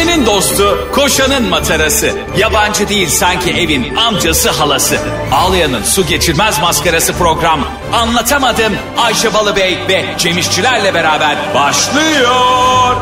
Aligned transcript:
Ayşe'nin 0.00 0.26
dostu, 0.26 0.88
koşanın 0.92 1.48
matarası. 1.48 2.10
Yabancı 2.38 2.88
değil 2.88 3.08
sanki 3.08 3.50
evin 3.50 3.96
amcası 3.96 4.50
halası. 4.50 4.98
Ağlayan'ın 5.32 5.82
su 5.82 6.06
geçirmez 6.06 6.60
maskarası 6.60 7.12
program. 7.12 7.60
Anlatamadım 7.92 8.72
Ayşe 8.98 9.34
Balıbey 9.34 9.78
ve 9.88 10.04
Cemişçilerle 10.18 10.94
beraber 10.94 11.36
başlıyor. 11.54 12.96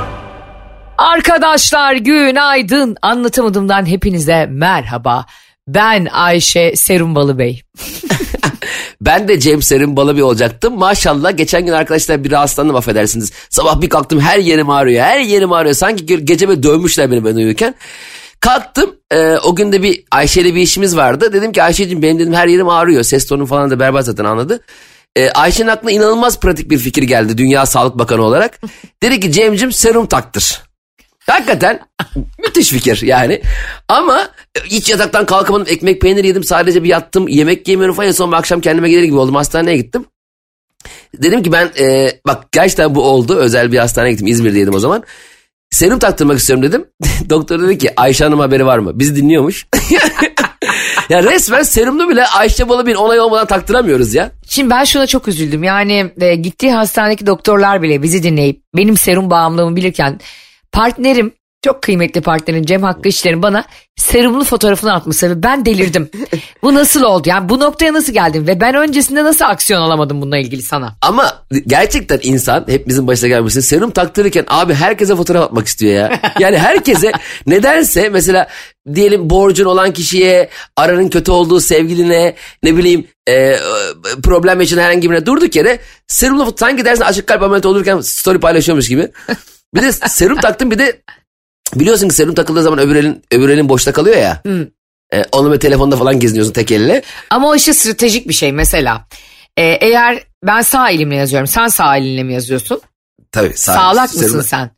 Arkadaşlar 0.99 1.92
günaydın. 1.95 2.97
Anlatamadığımdan 3.03 3.87
hepinize 3.87 4.46
merhaba. 4.46 5.26
Ben 5.69 6.04
Ayşe 6.04 6.76
Serumbalı 6.76 7.38
Bey. 7.38 7.62
Ben 9.00 9.28
de 9.28 9.40
Cem 9.40 9.62
Serin 9.62 9.96
Balabi 9.96 10.22
olacaktım. 10.22 10.78
Maşallah 10.78 11.37
geçen 11.37 11.67
gün 11.67 11.72
arkadaşlar 11.72 12.24
bir 12.24 12.30
rahatsızlandım 12.30 12.76
affedersiniz. 12.76 13.32
Sabah 13.50 13.80
bir 13.80 13.88
kalktım 13.88 14.21
her 14.21 14.38
yerim 14.38 14.71
ağrıyor. 14.71 15.04
Her 15.04 15.21
yerim 15.21 15.53
ağrıyor. 15.53 15.74
Sanki 15.74 16.05
gö- 16.05 16.24
gece 16.24 16.48
böyle 16.48 16.62
dövmüşler 16.62 17.10
beni 17.10 17.24
ben 17.24 17.34
uyurken. 17.34 17.74
Kalktım. 18.40 18.95
e, 19.10 19.36
o 19.36 19.54
gün 19.54 19.73
de 19.73 19.82
bir 19.82 20.04
Ayşe 20.10 20.40
ile 20.40 20.54
bir 20.54 20.60
işimiz 20.60 20.96
vardı. 20.96 21.32
Dedim 21.32 21.52
ki 21.52 21.62
Ayşe'cim 21.62 22.02
benim 22.02 22.18
dedim 22.18 22.34
her 22.34 22.46
yerim 22.46 22.68
ağrıyor. 22.68 23.02
Ses 23.02 23.26
tonum 23.26 23.46
falan 23.46 23.70
da 23.70 23.80
berbat 23.80 24.04
zaten 24.04 24.24
anladı. 24.24 24.60
E, 25.16 25.30
Ayşe'nin 25.30 25.68
aklına 25.68 25.90
inanılmaz 25.90 26.40
pratik 26.40 26.70
bir 26.70 26.78
fikir 26.78 27.02
geldi 27.02 27.38
Dünya 27.38 27.66
Sağlık 27.66 27.98
Bakanı 27.98 28.23
olarak. 28.23 28.60
Dedi 29.02 29.20
ki 29.20 29.32
Cem'cim 29.32 29.73
serum 29.73 30.06
taktır. 30.06 30.62
Hakikaten 31.26 31.80
müthiş 32.38 32.68
fikir 32.68 33.02
yani. 33.02 33.42
Ama 33.88 34.28
hiç 34.65 34.91
yataktan 34.91 35.27
kalkamadım. 35.27 35.66
Ekmek 35.70 36.01
peynir 36.01 36.25
yedim. 36.25 36.45
Sadece 36.45 36.83
bir 36.83 36.88
yattım. 36.88 37.29
Yemek 37.29 37.69
yemiyorum 37.69 37.95
falan. 37.95 38.09
En 38.09 38.12
son 38.12 38.33
akşam 38.33 38.61
kendime 38.61 38.91
gelir 38.91 39.05
gibi 39.05 39.16
oldum. 39.16 39.34
Hastaneye 39.34 39.77
gittim. 39.77 40.05
Dedim 41.15 41.43
ki 41.43 41.52
ben 41.52 41.71
e, 41.79 42.12
bak 42.27 42.52
gerçekten 42.52 42.95
bu 42.95 43.02
oldu. 43.02 43.37
Özel 43.37 43.73
bir 43.73 43.79
hastaneye 43.79 44.11
gittim. 44.11 44.27
İzmir'deydim 44.27 44.74
o 44.74 44.79
zaman. 44.79 45.05
Serum 45.71 45.98
taktırmak 45.98 46.38
istiyorum 46.38 46.62
dedim. 46.62 46.84
Doktor 47.30 47.62
dedi 47.62 47.79
ki 47.79 47.91
Ayşe 47.97 48.24
Hanım 48.24 48.38
haberi 48.38 48.66
var 48.66 48.79
mı? 48.79 48.99
Bizi 48.99 49.16
dinliyormuş. 49.16 49.66
ya 51.09 51.23
resmen 51.23 51.62
serumlu 51.62 52.09
bile 52.09 52.27
Ayşe 52.27 52.68
Balı 52.68 52.87
bir 52.87 52.95
onay 52.95 53.21
olmadan 53.21 53.46
taktıramıyoruz 53.46 54.15
ya. 54.15 54.33
Şimdi 54.49 54.71
ben 54.71 54.85
şuna 54.85 55.07
çok 55.07 55.29
üzüldüm. 55.29 55.65
Yani 55.65 56.12
e, 56.21 56.35
gittiği 56.35 56.73
hastanedeki 56.73 57.27
doktorlar 57.27 57.83
bile 57.83 58.02
bizi 58.02 58.23
dinleyip 58.23 58.62
benim 58.77 58.96
serum 58.96 59.30
bağımlılığımı 59.30 59.77
bilirken 59.77 60.21
partnerim 60.73 61.33
çok 61.62 61.82
kıymetli 61.82 62.20
partnerim 62.20 62.64
Cem 62.64 62.82
Hakkı 62.82 63.09
İşler'in 63.09 63.42
bana 63.42 63.64
serumlu 63.96 64.45
fotoğrafını 64.45 64.95
atması 64.95 65.31
ve 65.31 65.42
ben 65.42 65.65
delirdim. 65.65 66.11
bu 66.62 66.75
nasıl 66.75 67.03
oldu? 67.03 67.28
Yani 67.28 67.48
bu 67.48 67.61
noktaya 67.61 67.92
nasıl 67.92 68.12
geldim 68.12 68.47
ve 68.47 68.61
ben 68.61 68.75
öncesinde 68.75 69.25
nasıl 69.25 69.45
aksiyon 69.45 69.81
alamadım 69.81 70.23
bununla 70.23 70.39
ilgili 70.39 70.62
sana? 70.62 70.97
Ama 71.03 71.45
gerçekten 71.67 72.19
insan 72.23 72.65
hepimizin 72.69 73.06
başına 73.06 73.28
gelmesin 73.28 73.61
serum 73.61 73.91
taktırırken 73.91 74.45
abi 74.48 74.75
herkese 74.75 75.17
fotoğraf 75.17 75.45
atmak 75.45 75.67
istiyor 75.67 75.92
ya. 75.92 76.20
Yani 76.39 76.59
herkese 76.59 77.12
nedense 77.47 78.09
mesela 78.09 78.48
diyelim 78.95 79.31
borcun 79.31 79.65
olan 79.65 79.93
kişiye 79.93 80.48
aranın 80.77 81.09
kötü 81.09 81.31
olduğu 81.31 81.61
sevgiline 81.61 82.34
ne 82.62 82.77
bileyim 82.77 83.06
e, 83.28 83.56
problem 84.22 84.61
yaşayan 84.61 84.78
herhangi 84.78 85.11
birine 85.11 85.27
durduk 85.27 85.56
yere 85.56 85.78
serumla 86.06 86.45
foto- 86.45 86.59
sanki 86.61 86.84
dersin 86.84 87.03
açık 87.03 87.27
kalp 87.27 87.43
ameliyatı 87.43 87.69
olurken 87.69 88.00
story 88.00 88.41
paylaşıyormuş 88.41 88.89
gibi. 88.89 89.09
Bir 89.75 89.83
de 89.83 89.93
serum 89.93 90.41
taktım 90.41 90.70
bir 90.70 90.78
de 90.78 91.03
biliyorsun 91.75 92.09
ki 92.09 92.15
serum 92.15 92.35
takıldığı 92.35 92.63
zaman 92.63 92.79
öbür 92.79 92.97
elin, 92.97 93.23
öbür 93.33 93.49
elin 93.49 93.69
boşta 93.69 93.93
kalıyor 93.93 94.17
ya. 94.17 94.43
E, 95.15 95.25
onu 95.33 95.53
ve 95.53 95.59
telefonda 95.59 95.97
falan 95.97 96.21
geziniyorsun 96.21 96.53
tek 96.53 96.71
elle. 96.73 97.03
Ama 97.31 97.49
o 97.49 97.55
işte 97.55 97.73
stratejik 97.73 98.29
bir 98.29 98.35
şey 98.35 98.53
mesela. 98.53 99.07
E, 99.57 99.63
eğer 99.65 100.23
ben 100.47 100.61
sağ 100.63 100.91
elimle 100.91 101.17
yazıyorum 101.17 101.47
sen 101.47 101.69
sağ 101.69 101.97
elinle 101.97 102.23
mi 102.23 102.33
yazıyorsun? 102.35 102.81
Tabii. 103.33 103.53
sağ- 103.57 103.75
Sağlak 103.75 104.15
mısın 104.15 104.21
serumu- 104.29 104.43
sen? 104.43 104.71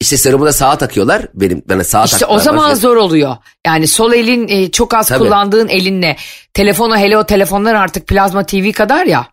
İşte 0.00 0.16
serumu 0.16 0.46
da 0.46 0.52
sağa 0.52 0.78
takıyorlar. 0.78 1.22
Benim 1.34 1.62
bana 1.68 1.84
sağa 1.84 2.04
İşte 2.04 2.16
o 2.16 2.18
taktılar. 2.20 2.38
zaman 2.38 2.64
Başka- 2.64 2.76
zor 2.76 2.96
oluyor. 2.96 3.36
Yani 3.66 3.86
sol 3.88 4.12
elin 4.12 4.48
e, 4.48 4.70
çok 4.70 4.94
az 4.94 5.08
Tabii. 5.08 5.18
kullandığın 5.18 5.68
elinle 5.68 6.16
telefonu 6.54 6.96
hele 6.98 7.18
o 7.18 7.26
telefonlar 7.26 7.74
artık 7.74 8.06
plazma 8.06 8.46
TV 8.46 8.72
kadar 8.72 9.04
ya. 9.06 9.26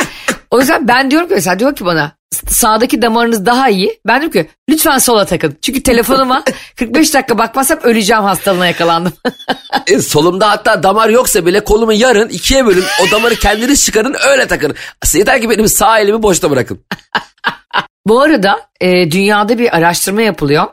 o 0.50 0.60
yüzden 0.60 0.88
ben 0.88 1.10
diyorum 1.10 1.28
ki 1.28 1.34
mesela 1.34 1.58
diyor 1.58 1.74
ki 1.76 1.84
bana 1.84 2.12
sağdaki 2.48 3.02
damarınız 3.02 3.46
daha 3.46 3.68
iyi. 3.68 4.00
Ben 4.06 4.20
diyorum 4.20 4.32
ki 4.32 4.50
lütfen 4.70 4.98
sola 4.98 5.24
takın. 5.24 5.56
Çünkü 5.62 5.82
telefonuma 5.82 6.44
45 6.76 7.14
dakika 7.14 7.38
bakmazsam 7.38 7.78
öleceğim 7.82 8.22
hastalığına 8.22 8.66
yakalandım. 8.66 9.12
E, 9.86 9.98
solumda 9.98 10.50
hatta 10.50 10.82
damar 10.82 11.08
yoksa 11.08 11.46
bile 11.46 11.64
kolumu 11.64 11.92
yarın 11.92 12.28
ikiye 12.28 12.66
bölün. 12.66 12.84
O 13.02 13.10
damarı 13.10 13.34
kendiniz 13.34 13.84
çıkarın 13.84 14.16
öyle 14.28 14.46
takın. 14.46 14.74
Yeter 15.14 15.40
ki 15.40 15.50
benim 15.50 15.68
sağ 15.68 15.98
elimi 15.98 16.22
boşta 16.22 16.50
bırakın. 16.50 16.84
Bu 18.06 18.20
arada 18.20 18.60
e, 18.80 19.10
dünyada 19.10 19.58
bir 19.58 19.76
araştırma 19.76 20.22
yapılıyor. 20.22 20.66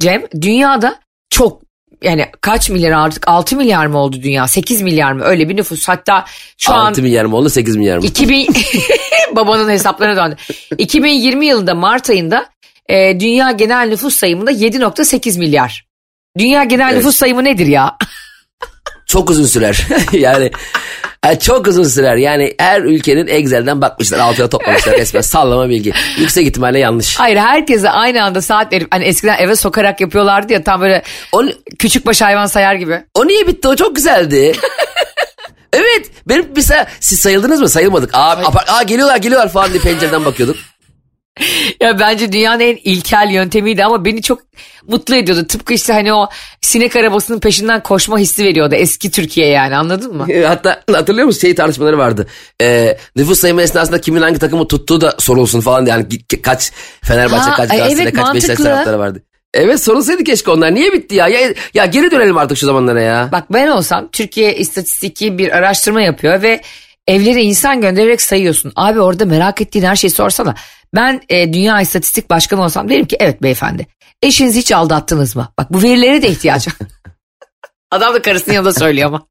Cem 0.00 0.26
dünyada 0.40 1.00
çok 1.30 1.67
yani 2.02 2.26
kaç 2.40 2.70
milyar 2.70 2.90
artık 2.90 3.28
6 3.28 3.56
milyar 3.56 3.86
mı 3.86 3.98
oldu 3.98 4.16
dünya 4.22 4.48
8 4.48 4.82
milyar 4.82 5.12
mı 5.12 5.24
öyle 5.24 5.48
bir 5.48 5.56
nüfus 5.56 5.88
hatta 5.88 6.24
şu 6.58 6.72
an 6.74 6.86
6 6.86 7.02
milyar 7.02 7.24
mı 7.24 7.36
oldu 7.36 7.50
8 7.50 7.76
milyar 7.76 7.98
mı? 7.98 8.06
2000 8.06 8.48
babanın 9.36 9.70
hesaplarına 9.70 10.24
döndü. 10.24 10.36
2020 10.78 11.46
yılında 11.46 11.74
Mart 11.74 12.10
ayında 12.10 12.46
e, 12.88 13.20
dünya 13.20 13.50
genel 13.50 13.88
nüfus 13.88 14.14
sayımında 14.14 14.52
7.8 14.52 15.38
milyar. 15.38 15.88
Dünya 16.38 16.64
genel 16.64 16.84
Evet. 16.88 16.96
nüfus 16.96 17.16
sayımı 17.16 17.44
nedir 17.44 17.66
ya? 17.66 17.96
Çok 19.08 19.30
uzun 19.30 19.44
sürer. 19.44 19.86
yani 20.12 20.50
e, 21.26 21.38
çok 21.38 21.66
uzun 21.66 21.84
sürer. 21.84 22.16
Yani 22.16 22.54
her 22.58 22.80
ülkenin 22.82 23.26
Excel'den 23.26 23.80
bakmışlar 23.80 24.18
altına 24.18 24.48
toplamışlar 24.48 24.96
resmen 24.98 25.20
sallama 25.34 25.68
bilgi. 25.68 25.92
Yüksek 26.18 26.46
ihtimalle 26.46 26.78
yanlış. 26.78 27.16
Hayır 27.20 27.36
herkese 27.36 27.90
aynı 27.90 28.22
anda 28.24 28.42
saat 28.42 28.72
verip 28.72 28.88
hani 28.94 29.04
eskiden 29.04 29.38
eve 29.38 29.56
sokarak 29.56 30.00
yapıyorlardı 30.00 30.52
ya 30.52 30.64
tam 30.64 30.80
böyle 30.80 31.02
O, 31.32 31.42
küçük 31.78 32.06
baş 32.06 32.20
hayvan 32.22 32.46
sayar 32.46 32.74
gibi. 32.74 33.02
o 33.14 33.26
niye 33.26 33.46
bitti 33.46 33.68
o 33.68 33.76
çok 33.76 33.96
güzeldi. 33.96 34.52
evet 35.72 36.10
benim 36.28 36.46
mesela 36.56 36.86
siz 37.00 37.20
sayıldınız 37.20 37.60
mı 37.60 37.68
sayılmadık. 37.68 38.10
Aa, 38.14 38.32
apar- 38.32 38.70
aa 38.70 38.82
geliyorlar 38.82 39.16
geliyorlar 39.16 39.52
falan 39.52 39.70
diye 39.72 39.82
pencereden 39.82 40.24
bakıyorduk. 40.24 40.56
Ya 41.80 41.98
bence 41.98 42.32
dünyanın 42.32 42.60
en 42.60 42.76
ilkel 42.84 43.30
yöntemiydi 43.30 43.84
ama 43.84 44.04
beni 44.04 44.22
çok 44.22 44.38
mutlu 44.88 45.16
ediyordu. 45.16 45.46
Tıpkı 45.46 45.74
işte 45.74 45.92
hani 45.92 46.12
o 46.12 46.28
sinek 46.60 46.96
arabasının 46.96 47.40
peşinden 47.40 47.82
koşma 47.82 48.18
hissi 48.18 48.44
veriyordu 48.44 48.74
eski 48.74 49.10
Türkiye 49.10 49.46
yani 49.46 49.76
anladın 49.76 50.16
mı? 50.16 50.32
E, 50.32 50.44
Hatta 50.44 50.82
hatırlıyor 50.92 51.26
musun 51.26 51.40
şey 51.40 51.54
tartışmaları 51.54 51.98
vardı. 51.98 52.26
Ee, 52.62 52.98
nüfus 53.16 53.40
sayımı 53.40 53.62
esnasında 53.62 54.00
kimin 54.00 54.22
hangi 54.22 54.38
takımı 54.38 54.68
tuttuğu 54.68 55.00
da 55.00 55.14
sorulsun 55.18 55.60
falan 55.60 55.86
diye. 55.86 55.96
Yani 55.96 56.06
kaç 56.42 56.72
Fenerbahçe 57.02 57.50
Ha, 57.50 57.56
kaç 57.56 57.70
ay, 57.70 57.76
Galatasaray 57.78 58.04
evet, 58.04 58.14
kaç 58.14 58.34
Beşiktaş 58.34 58.58
taraftarı 58.58 58.98
vardı. 58.98 59.22
Evet 59.54 59.82
sorulsaydı 59.82 60.24
keşke 60.24 60.50
onlar. 60.50 60.74
Niye 60.74 60.92
bitti 60.92 61.14
ya? 61.14 61.28
ya? 61.28 61.54
Ya 61.74 61.86
geri 61.86 62.10
dönelim 62.10 62.38
artık 62.38 62.58
şu 62.58 62.66
zamanlara 62.66 63.00
ya. 63.00 63.28
Bak 63.32 63.44
ben 63.52 63.68
olsam 63.68 64.08
Türkiye 64.12 64.56
istatistiki 64.56 65.38
bir 65.38 65.56
araştırma 65.56 66.02
yapıyor 66.02 66.42
ve 66.42 66.60
evlere 67.06 67.42
insan 67.42 67.80
göndererek 67.80 68.22
sayıyorsun. 68.22 68.72
Abi 68.76 69.00
orada 69.00 69.24
merak 69.24 69.60
ettiğin 69.60 69.84
her 69.84 69.96
şeyi 69.96 70.10
sorsana. 70.10 70.54
Ben 70.94 71.20
e, 71.28 71.52
Dünya 71.52 71.80
İstatistik 71.80 72.30
Başkanı 72.30 72.62
olsam 72.62 72.88
derim 72.88 73.06
ki 73.06 73.16
evet 73.20 73.42
beyefendi. 73.42 73.86
Eşinizi 74.22 74.58
hiç 74.58 74.72
aldattınız 74.72 75.36
mı? 75.36 75.48
Bak 75.58 75.72
bu 75.72 75.82
verilere 75.82 76.22
de 76.22 76.28
ihtiyaç 76.28 76.68
var. 76.68 76.74
Adam 77.90 78.14
da 78.14 78.22
karısının 78.22 78.54
yanında 78.54 78.72
söylüyor 78.72 79.08
ama. 79.08 79.26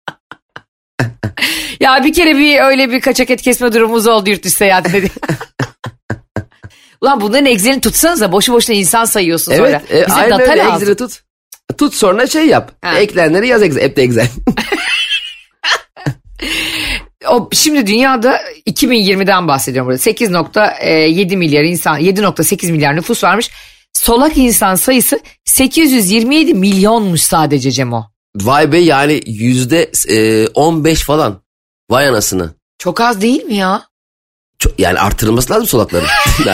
ya 1.80 2.04
bir 2.04 2.14
kere 2.14 2.38
bir 2.38 2.60
öyle 2.60 2.92
bir 2.92 3.02
kaçak 3.02 3.30
et 3.30 3.42
kesme 3.42 3.74
durumumuz 3.74 4.08
oldu 4.08 4.30
yurt 4.30 4.44
dışı 4.44 4.56
seyahatinde. 4.56 5.02
diye. 5.02 5.12
Ulan 7.02 7.22
bunların 7.22 7.46
Excel'ini 7.46 7.82
tutsanıza 7.82 8.32
boşu 8.32 8.54
boşuna 8.54 8.76
insan 8.76 9.06
sayıyorsun 9.06 9.56
sonra. 9.56 9.68
Evet 9.70 9.92
e, 9.92 10.06
Bize 10.06 10.14
aynen 10.14 10.40
öyle. 10.42 10.62
Excel'i 10.62 10.96
tut. 10.96 11.22
Tut 11.78 11.94
sonra 11.94 12.28
şey 12.28 12.46
yap. 12.46 12.72
Ha. 12.82 13.00
Eklenleri 13.00 13.48
yaz 13.48 13.64
Excel. 13.64 13.84
Hep 13.84 13.98
de 13.98 14.04
Excel. 14.04 14.28
O, 17.30 17.50
şimdi 17.54 17.88
dünyada 17.88 18.42
2020'den 18.68 19.48
bahsediyorum 19.48 19.88
burada. 19.88 20.02
8.7 20.02 21.36
milyar 21.36 21.64
insan, 21.64 22.00
7.8 22.00 22.72
milyar 22.72 22.96
nüfus 22.96 23.24
varmış. 23.24 23.50
Solak 23.94 24.38
insan 24.38 24.76
sayısı 24.76 25.20
827 25.46 26.54
milyonmuş 26.54 27.22
sadece 27.22 27.72
Cemo. 27.72 28.12
Vay 28.36 28.72
be 28.72 28.78
yani 28.78 29.22
yüzde 29.26 29.92
e, 30.10 30.48
15 30.48 31.04
falan. 31.04 31.42
Vay 31.90 32.08
anasını. 32.08 32.54
Çok 32.80 33.02
az 33.02 33.22
değil 33.22 33.44
mi 33.44 33.56
ya? 33.56 33.84
Çok, 34.60 34.80
yani 34.80 35.00
artırılması 35.00 35.54
lazım 35.54 35.68
solakların. 35.68 36.08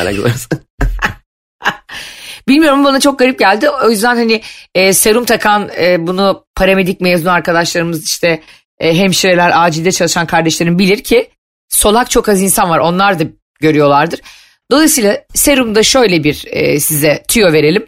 Bilmiyorum 2.48 2.84
bana 2.84 3.00
çok 3.00 3.20
garip 3.20 3.40
geldi. 3.40 3.70
O 3.70 3.90
yüzden 3.90 4.16
hani 4.16 4.42
e, 4.76 4.94
serum 4.94 5.26
takan 5.26 5.70
e, 5.78 6.08
bunu 6.08 6.46
paramedik 6.56 7.02
mezunu 7.02 7.32
arkadaşlarımız 7.32 8.06
işte 8.06 8.42
e, 8.80 8.98
hemşireler 8.98 9.52
acilde 9.66 9.92
çalışan 9.92 10.28
kardeşlerim 10.28 10.80
bilir 10.80 11.04
ki 11.04 11.30
solak 11.70 12.10
çok 12.10 12.30
az 12.30 12.42
insan 12.42 12.70
var. 12.70 12.80
Onlar 12.80 13.20
da 13.20 13.24
görüyorlardır. 13.60 14.22
Dolayısıyla 14.72 15.18
serumda 15.34 15.84
şöyle 15.84 16.24
bir 16.24 16.46
e, 16.50 16.80
size 16.80 17.24
tüyo 17.28 17.54
verelim. 17.54 17.86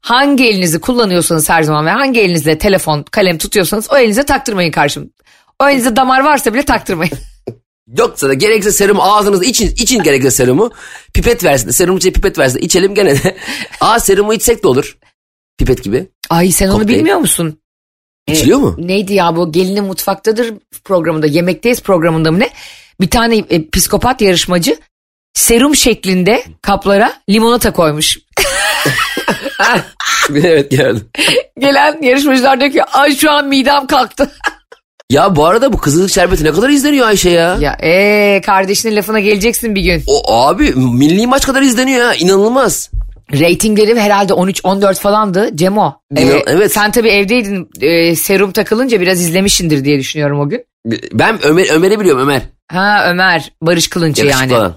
Hangi 0.00 0.46
elinizi 0.46 0.80
kullanıyorsanız 0.80 1.50
her 1.50 1.62
zaman 1.62 1.86
ve 1.86 1.90
hangi 1.90 2.20
elinizle 2.20 2.58
telefon, 2.58 3.02
kalem 3.02 3.38
tutuyorsanız 3.38 3.90
o 3.90 3.96
elinize 3.98 4.22
taktırmayın 4.22 4.70
karşım. 4.70 5.10
O 5.62 5.68
elinizde 5.68 5.96
damar 5.96 6.20
varsa 6.24 6.54
bile 6.54 6.62
taktırmayın. 6.62 7.18
Yoksa 7.98 8.28
da 8.28 8.34
gerekse 8.34 8.72
serum 8.72 9.00
ağzınızda 9.00 9.44
için, 9.44 9.66
için 9.70 10.02
gerekse 10.02 10.30
serumu. 10.30 10.72
Pipet 11.14 11.44
versin. 11.44 11.70
Serum 11.70 11.96
içine 11.96 12.12
pipet 12.12 12.38
versin. 12.38 12.58
içelim 12.58 12.94
gene 12.94 13.22
de. 13.22 13.36
Aa 13.80 14.00
serumu 14.00 14.34
içsek 14.34 14.62
de 14.62 14.68
olur. 14.68 14.98
Pipet 15.58 15.84
gibi. 15.84 16.08
Ay 16.30 16.52
sen 16.52 16.68
onu 16.68 16.78
Kokteyl. 16.78 16.98
bilmiyor 16.98 17.18
musun? 17.18 17.60
İçiliyor 18.28 18.58
mu? 18.58 18.74
Neydi 18.78 19.14
ya 19.14 19.36
bu 19.36 19.52
gelinin 19.52 19.84
mutfaktadır 19.84 20.54
programında 20.84 21.26
yemekteyiz 21.26 21.80
programında 21.80 22.32
mı 22.32 22.40
ne? 22.40 22.50
Bir 23.00 23.10
tane 23.10 23.36
e, 23.50 23.70
psikopat 23.70 24.20
yarışmacı 24.20 24.76
serum 25.34 25.76
şeklinde 25.76 26.42
kaplara 26.62 27.12
limonata 27.30 27.72
koymuş. 27.72 28.18
evet 30.30 30.70
gördüm. 30.70 31.08
Gelen 31.58 32.02
yarışmacılar 32.02 32.60
diyor 32.60 32.72
ki 32.72 32.84
ay 32.84 33.16
şu 33.16 33.30
an 33.30 33.48
midem 33.48 33.86
kalktı. 33.86 34.30
Ya 35.10 35.36
bu 35.36 35.46
arada 35.46 35.72
bu 35.72 35.78
kızılcık 35.78 36.14
şerbeti 36.14 36.44
ne 36.44 36.52
kadar 36.52 36.68
izleniyor 36.68 37.06
Ayşe 37.06 37.30
ya? 37.30 37.56
ya 37.60 37.76
ee, 37.82 38.40
kardeşinin 38.46 38.96
lafına 38.96 39.20
geleceksin 39.20 39.74
bir 39.74 39.80
gün. 39.80 40.02
O 40.06 40.34
abi 40.34 40.72
milli 40.74 41.26
maç 41.26 41.46
kadar 41.46 41.62
izleniyor 41.62 42.00
ya 42.00 42.14
inanılmaz. 42.14 42.90
Ratingleri 43.32 44.00
herhalde 44.00 44.32
13-14 44.32 44.94
falandı 45.00 45.50
Cemo. 45.54 46.00
İnan- 46.16 46.42
evet. 46.46 46.72
Sen 46.72 46.90
tabii 46.90 47.08
evdeydin 47.08 47.68
e, 47.80 48.16
serum 48.16 48.52
takılınca 48.52 49.00
biraz 49.00 49.20
izlemişsindir 49.20 49.84
diye 49.84 49.98
düşünüyorum 49.98 50.40
o 50.40 50.48
gün. 50.48 50.64
Ben 51.12 51.38
Ömer 51.46 51.66
Ömer'i 51.72 52.00
biliyorum 52.00 52.22
Ömer. 52.22 52.42
Ha 52.72 53.04
Ömer 53.10 53.52
Barış 53.62 53.88
Kılınç'ı 53.88 54.26
Yakışıklı 54.26 54.52
yani. 54.54 54.62
olan. 54.62 54.74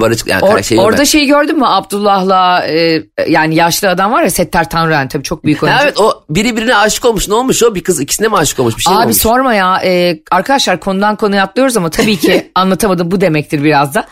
Barış 0.00 0.18
yani 0.26 0.40
Or- 0.42 0.62
şey 0.62 0.78
orada 0.78 0.96
Ömer. 0.96 1.04
şey 1.04 1.26
gördün 1.26 1.58
mü 1.58 1.64
Abdullah'la 1.66 2.66
e, 2.66 3.02
yani 3.28 3.54
yaşlı 3.54 3.88
adam 3.90 4.12
var 4.12 4.22
ya 4.22 4.30
Settar 4.30 4.70
Tanrıhan 4.70 5.08
tabii 5.08 5.22
çok 5.22 5.44
büyük 5.44 5.62
oyuncu. 5.62 5.78
Evet 5.82 6.00
o 6.00 6.24
biri 6.30 6.56
birine 6.56 6.76
aşık 6.76 7.04
olmuş 7.04 7.28
ne 7.28 7.34
olmuş 7.34 7.62
o 7.62 7.74
bir 7.74 7.82
kız 7.84 8.00
ikisine 8.00 8.28
mi 8.28 8.36
aşık 8.36 8.60
olmuş 8.60 8.76
bir 8.76 8.82
şey 8.82 8.92
mi 8.92 8.98
Abi 8.98 9.04
olmuş? 9.04 9.16
sorma 9.16 9.54
ya 9.54 9.80
e, 9.84 10.20
arkadaşlar 10.30 10.80
konudan 10.80 11.16
konuya 11.16 11.42
atlıyoruz 11.44 11.76
ama 11.76 11.90
tabii 11.90 12.16
ki 12.16 12.50
anlatamadım 12.54 13.10
bu 13.10 13.20
demektir 13.20 13.64
biraz 13.64 13.94
da. 13.94 14.06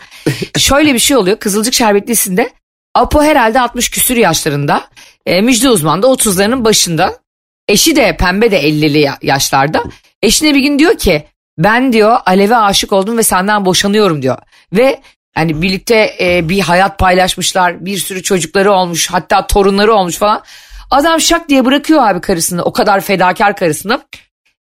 Şöyle 0.57 0.93
bir 0.93 0.99
şey 0.99 1.17
oluyor 1.17 1.37
Kızılcık 1.39 1.73
Şerbetli'sinde 1.73 2.49
Apo 2.95 3.23
herhalde 3.23 3.59
60 3.61 3.89
küsür 3.89 4.17
yaşlarında. 4.17 4.83
E, 5.25 5.41
Müjde 5.41 5.69
Uzman 5.69 6.03
da 6.03 6.07
30'larının 6.07 6.65
başında. 6.65 7.13
Eşi 7.67 7.95
de 7.95 8.17
pembe 8.17 8.51
de 8.51 8.59
50'li 8.61 8.99
ya- 8.99 9.17
yaşlarda. 9.21 9.83
Eşine 10.21 10.53
bir 10.55 10.59
gün 10.59 10.79
diyor 10.79 10.97
ki 10.97 11.25
ben 11.57 11.93
diyor 11.93 12.17
Alev'e 12.25 12.55
aşık 12.57 12.93
oldum 12.93 13.17
ve 13.17 13.23
senden 13.23 13.65
boşanıyorum 13.65 14.21
diyor. 14.21 14.37
Ve 14.73 15.01
hani 15.35 15.61
birlikte 15.61 16.15
e, 16.21 16.49
bir 16.49 16.59
hayat 16.59 16.99
paylaşmışlar 16.99 17.85
bir 17.85 17.97
sürü 17.97 18.23
çocukları 18.23 18.71
olmuş 18.71 19.09
hatta 19.11 19.47
torunları 19.47 19.93
olmuş 19.93 20.15
falan. 20.17 20.43
Adam 20.91 21.21
şak 21.21 21.49
diye 21.49 21.65
bırakıyor 21.65 22.07
abi 22.07 22.21
karısını 22.21 22.63
o 22.63 22.73
kadar 22.73 23.01
fedakar 23.01 23.55
karısını. 23.55 24.01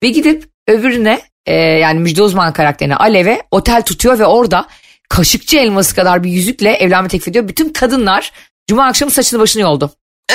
Ve 0.03 0.09
gidip 0.09 0.45
öbürüne 0.69 1.21
e, 1.47 1.55
yani 1.55 2.01
Müjde 2.01 2.23
Uzman 2.23 2.53
karakterine 2.53 2.97
Alev'e 2.97 3.43
otel 3.51 3.83
tutuyor 3.83 4.19
ve 4.19 4.27
orada 4.27 4.67
kaşıkçı 5.11 5.57
elması 5.57 5.95
kadar 5.95 6.25
bir 6.25 6.31
yüzükle 6.31 6.71
evlenme 6.71 7.09
teklif 7.09 7.29
ediyor. 7.29 7.49
Bütün 7.49 7.69
kadınlar 7.69 8.33
cuma 8.67 8.87
akşamı 8.87 9.11
saçını 9.11 9.41
başını 9.41 9.63
yoldu. 9.63 9.93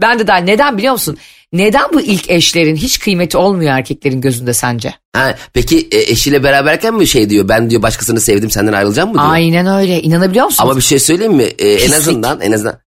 ben 0.00 0.18
de 0.18 0.26
daha 0.26 0.36
neden 0.36 0.78
biliyor 0.78 0.92
musun? 0.92 1.18
Neden 1.52 1.92
bu 1.92 2.00
ilk 2.00 2.30
eşlerin 2.30 2.76
hiç 2.76 2.98
kıymeti 2.98 3.36
olmuyor 3.36 3.72
erkeklerin 3.72 4.20
gözünde 4.20 4.54
sence? 4.54 4.94
Ha, 5.12 5.36
peki 5.52 5.88
e, 5.92 5.98
eşiyle 5.98 6.44
beraberken 6.44 6.94
mi 6.94 7.06
şey 7.06 7.30
diyor 7.30 7.48
ben 7.48 7.70
diyor 7.70 7.82
başkasını 7.82 8.20
sevdim 8.20 8.50
senden 8.50 8.72
ayrılacağım 8.72 9.08
mı 9.08 9.14
diyor. 9.14 9.32
Aynen 9.32 9.66
öyle. 9.66 10.02
İnanabiliyor 10.02 10.44
musun? 10.44 10.62
Ama 10.62 10.76
bir 10.76 10.82
şey 10.82 10.98
söyleyeyim 10.98 11.34
mi? 11.34 11.42
E, 11.58 11.72
en 11.72 11.92
azından 11.92 12.40
en 12.40 12.52
azından 12.52 12.80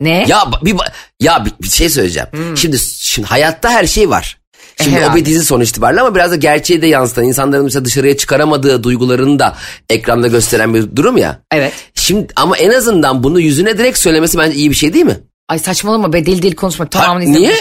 ne? 0.00 0.24
ya 0.28 0.50
bir 0.62 0.76
ya 1.20 1.44
bir, 1.44 1.52
bir 1.62 1.68
şey 1.68 1.90
söyleyeceğim. 1.90 2.28
Şimdi 2.56 2.78
şimdi 2.78 3.28
hayatta 3.28 3.70
her 3.70 3.86
şey 3.86 4.10
var. 4.10 4.43
Şimdi 4.82 4.96
o 4.96 5.00
Herhalde. 5.00 5.20
bir 5.20 5.24
dizi 5.24 5.44
sonuç 5.44 5.70
itibariyle 5.70 6.00
ama 6.00 6.14
biraz 6.14 6.30
da 6.30 6.36
gerçeği 6.36 6.82
de 6.82 6.86
yansıtan 6.86 7.24
insanların 7.24 7.64
mesela 7.64 7.84
dışarıya 7.84 8.16
çıkaramadığı 8.16 8.82
duygularını 8.82 9.38
da 9.38 9.56
ekranda 9.90 10.28
gösteren 10.28 10.74
bir 10.74 10.96
durum 10.96 11.16
ya. 11.16 11.40
Evet. 11.52 11.72
Şimdi 11.94 12.26
ama 12.36 12.56
en 12.56 12.70
azından 12.70 13.22
bunu 13.22 13.40
yüzüne 13.40 13.78
direkt 13.78 13.98
söylemesi 13.98 14.38
bence 14.38 14.56
iyi 14.56 14.70
bir 14.70 14.74
şey 14.74 14.94
değil 14.94 15.04
mi? 15.04 15.16
Ay 15.48 15.58
saçmalama 15.58 16.12
be 16.12 16.26
deli 16.26 16.42
deli 16.42 16.54
konuşma. 16.56 16.84
Ha, 16.84 16.88
Tamamını 16.90 17.24
izledim. 17.24 17.42
niye? 17.42 17.54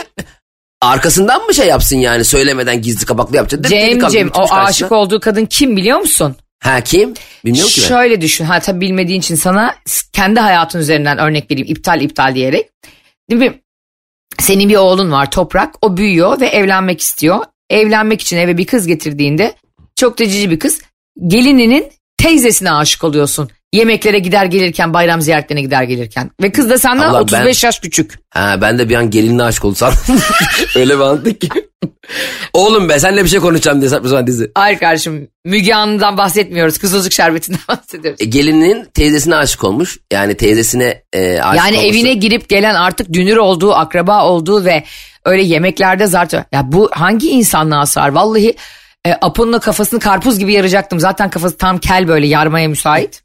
Arkasından 0.82 1.46
mı 1.46 1.54
şey 1.54 1.68
yapsın 1.68 1.98
yani 1.98 2.26
söylemeden 2.26 2.82
gizli 2.82 3.06
kapaklı 3.06 3.36
yapacak? 3.36 3.66
Cem 3.66 4.08
Cem 4.10 4.28
o 4.28 4.32
karşısına. 4.32 4.60
aşık 4.64 4.92
olduğu 4.92 5.20
kadın 5.20 5.46
kim 5.46 5.78
biliyor 5.78 6.00
musun? 6.00 6.36
Ha 6.64 6.82
kim? 6.82 7.14
Bilmiyorum 7.46 7.72
ki 7.72 7.82
ben. 7.84 7.88
Şöyle 7.88 8.22
düşün. 8.22 8.46
Ha 8.46 8.60
tabii 8.60 8.82
bilmediğin 8.82 9.20
için 9.20 9.36
sana 9.36 9.76
kendi 10.14 10.40
hayatın 10.40 10.80
üzerinden 10.80 11.18
örnek 11.18 11.52
vereyim. 11.52 11.68
iptal 11.72 12.02
iptal 12.02 12.36
diyerek. 12.36 12.70
Değil 13.30 13.42
mi? 13.42 13.62
Senin 14.40 14.70
bir 14.70 14.76
oğlun 14.76 15.12
var 15.12 15.32
Toprak. 15.32 15.76
O 15.82 15.98
büyüyor 15.98 16.42
ve 16.42 16.48
evlenmek 16.48 17.02
istiyor. 17.02 17.40
Evlenmek 17.70 18.22
için 18.22 18.38
eve 18.38 18.58
bir 18.58 18.66
kız 18.66 18.88
getirdiğinde 18.88 19.56
çok 19.96 20.20
da 20.20 20.26
cici 20.26 20.52
bir 20.52 20.60
kız. 20.60 20.82
Gelininin 21.28 21.92
teyzesine 22.24 22.72
aşık 22.72 23.04
oluyorsun. 23.04 23.50
Yemeklere 23.74 24.20
gider 24.20 24.46
gelirken, 24.46 24.94
bayram 24.94 25.22
ziyaretlerine 25.22 25.62
gider 25.62 25.84
gelirken. 25.84 26.32
Ve 26.42 26.52
kız 26.52 26.70
da 26.70 26.78
senden 26.78 27.08
Allah, 27.08 27.22
35 27.22 27.64
yaş 27.64 27.80
küçük. 27.80 28.20
Ha, 28.30 28.58
ben 28.62 28.80
de 28.80 28.90
bir 28.90 28.96
an 28.96 29.10
gelinle 29.10 29.44
aşık 29.44 29.78
sandım. 29.78 30.00
Öyle 30.76 30.96
bir 30.96 31.04
anladık 31.04 31.42
ki. 31.42 31.50
Oğlum 32.54 32.90
be 32.90 33.00
senle 33.00 33.24
bir 33.24 33.30
şey 33.30 33.40
konuşacağım 33.40 33.82
diye 33.82 33.90
saçma 33.90 34.10
sapan 34.10 34.28
dizi. 34.28 34.52
Hayır 34.56 34.80
kardeşim 34.80 35.28
Müge 35.46 35.74
Anlı'dan 35.74 36.18
bahsetmiyoruz. 36.18 36.78
Kızılcık 36.78 37.14
şerbetinden 37.14 37.60
bahsediyoruz. 37.68 38.22
E, 38.22 38.26
gelinin 38.26 38.86
teyzesine 38.94 39.36
aşık 39.36 39.64
olmuş. 39.64 40.00
Yani 40.12 40.38
teyzesine 40.38 41.04
e, 41.14 41.40
aşık 41.42 41.66
Yani 41.66 41.78
olması. 41.78 41.88
evine 41.88 42.14
girip 42.14 42.50
gelen 42.50 42.76
artık 42.76 43.14
dünür 43.14 43.38
olduğu, 43.38 43.74
akraba 43.74 44.26
olduğu 44.26 44.66
ve 44.66 44.84
öyle 45.26 45.44
yemeklerde 45.44 46.08
zaten 46.08 46.46
ya 46.52 46.72
bu 46.72 46.90
hangi 46.92 47.30
insanlığa 47.30 47.86
sığar? 47.86 48.10
Vallahi 48.10 48.56
e, 49.08 49.14
Apo'nun 49.22 49.60
kafasını 49.60 50.00
karpuz 50.00 50.40
gibi 50.40 50.54
yaracaktım. 50.54 51.00
Zaten 51.00 51.30
kafası 51.30 51.58
tam 51.58 51.78
kel 51.78 52.08
böyle 52.08 52.28
yarmaya 52.28 52.68
müsait. 52.68 53.24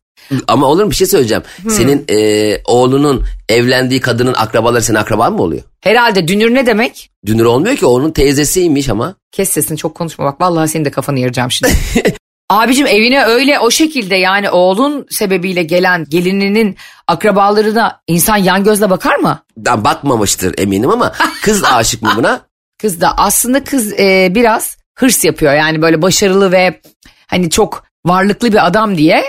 Ama 0.49 0.67
olur 0.67 0.85
mu 0.85 0.91
bir 0.91 0.97
şey 0.97 1.07
söyleyeceğim. 1.07 1.43
Senin 1.69 2.05
e, 2.09 2.61
oğlunun 2.65 3.25
evlendiği 3.49 4.01
kadının 4.01 4.35
akrabaları 4.35 4.83
senin 4.83 4.99
akraban 4.99 5.33
mı 5.33 5.43
oluyor? 5.43 5.63
Herhalde 5.81 6.29
dünür 6.29 6.55
ne 6.55 6.67
demek? 6.67 7.11
Dünür 7.27 7.45
olmuyor 7.45 7.77
ki 7.77 7.87
onun 7.87 8.11
teyzesiymiş 8.11 8.89
ama. 8.89 9.15
Kes 9.33 9.49
sesini 9.51 9.79
çok 9.79 9.95
konuşma 9.95 10.25
bak. 10.25 10.41
Vallahi 10.41 10.69
senin 10.69 10.85
de 10.85 10.91
kafanı 10.91 11.19
yaracağım 11.19 11.51
şimdi. 11.51 11.73
Abicim 12.51 12.87
evine 12.87 13.25
öyle 13.25 13.59
o 13.59 13.71
şekilde 13.71 14.17
yani 14.17 14.51
oğlun 14.51 15.07
sebebiyle 15.11 15.63
gelen 15.63 16.07
gelininin 16.09 16.77
akrabalarına 17.07 18.01
insan 18.07 18.37
yan 18.37 18.65
gözle 18.65 18.91
bakar 18.91 19.17
mı? 19.17 19.43
Daha 19.65 19.85
bakmamıştır 19.85 20.55
eminim 20.59 20.91
ama 20.91 21.13
kız 21.43 21.65
aşık 21.65 22.03
mı 22.03 22.13
buna? 22.17 22.41
Kız 22.81 23.01
da 23.01 23.19
aslında 23.19 23.65
kız 23.65 23.93
e, 23.93 24.33
biraz 24.35 24.77
hırs 24.99 25.25
yapıyor. 25.25 25.55
Yani 25.55 25.83
böyle 25.83 26.03
başarılı 26.03 26.53
ve 26.53 26.81
hani 27.27 27.51
çok 27.51 27.85
varlıklı 28.07 28.53
bir 28.53 28.67
adam 28.67 28.99
diye. 28.99 29.25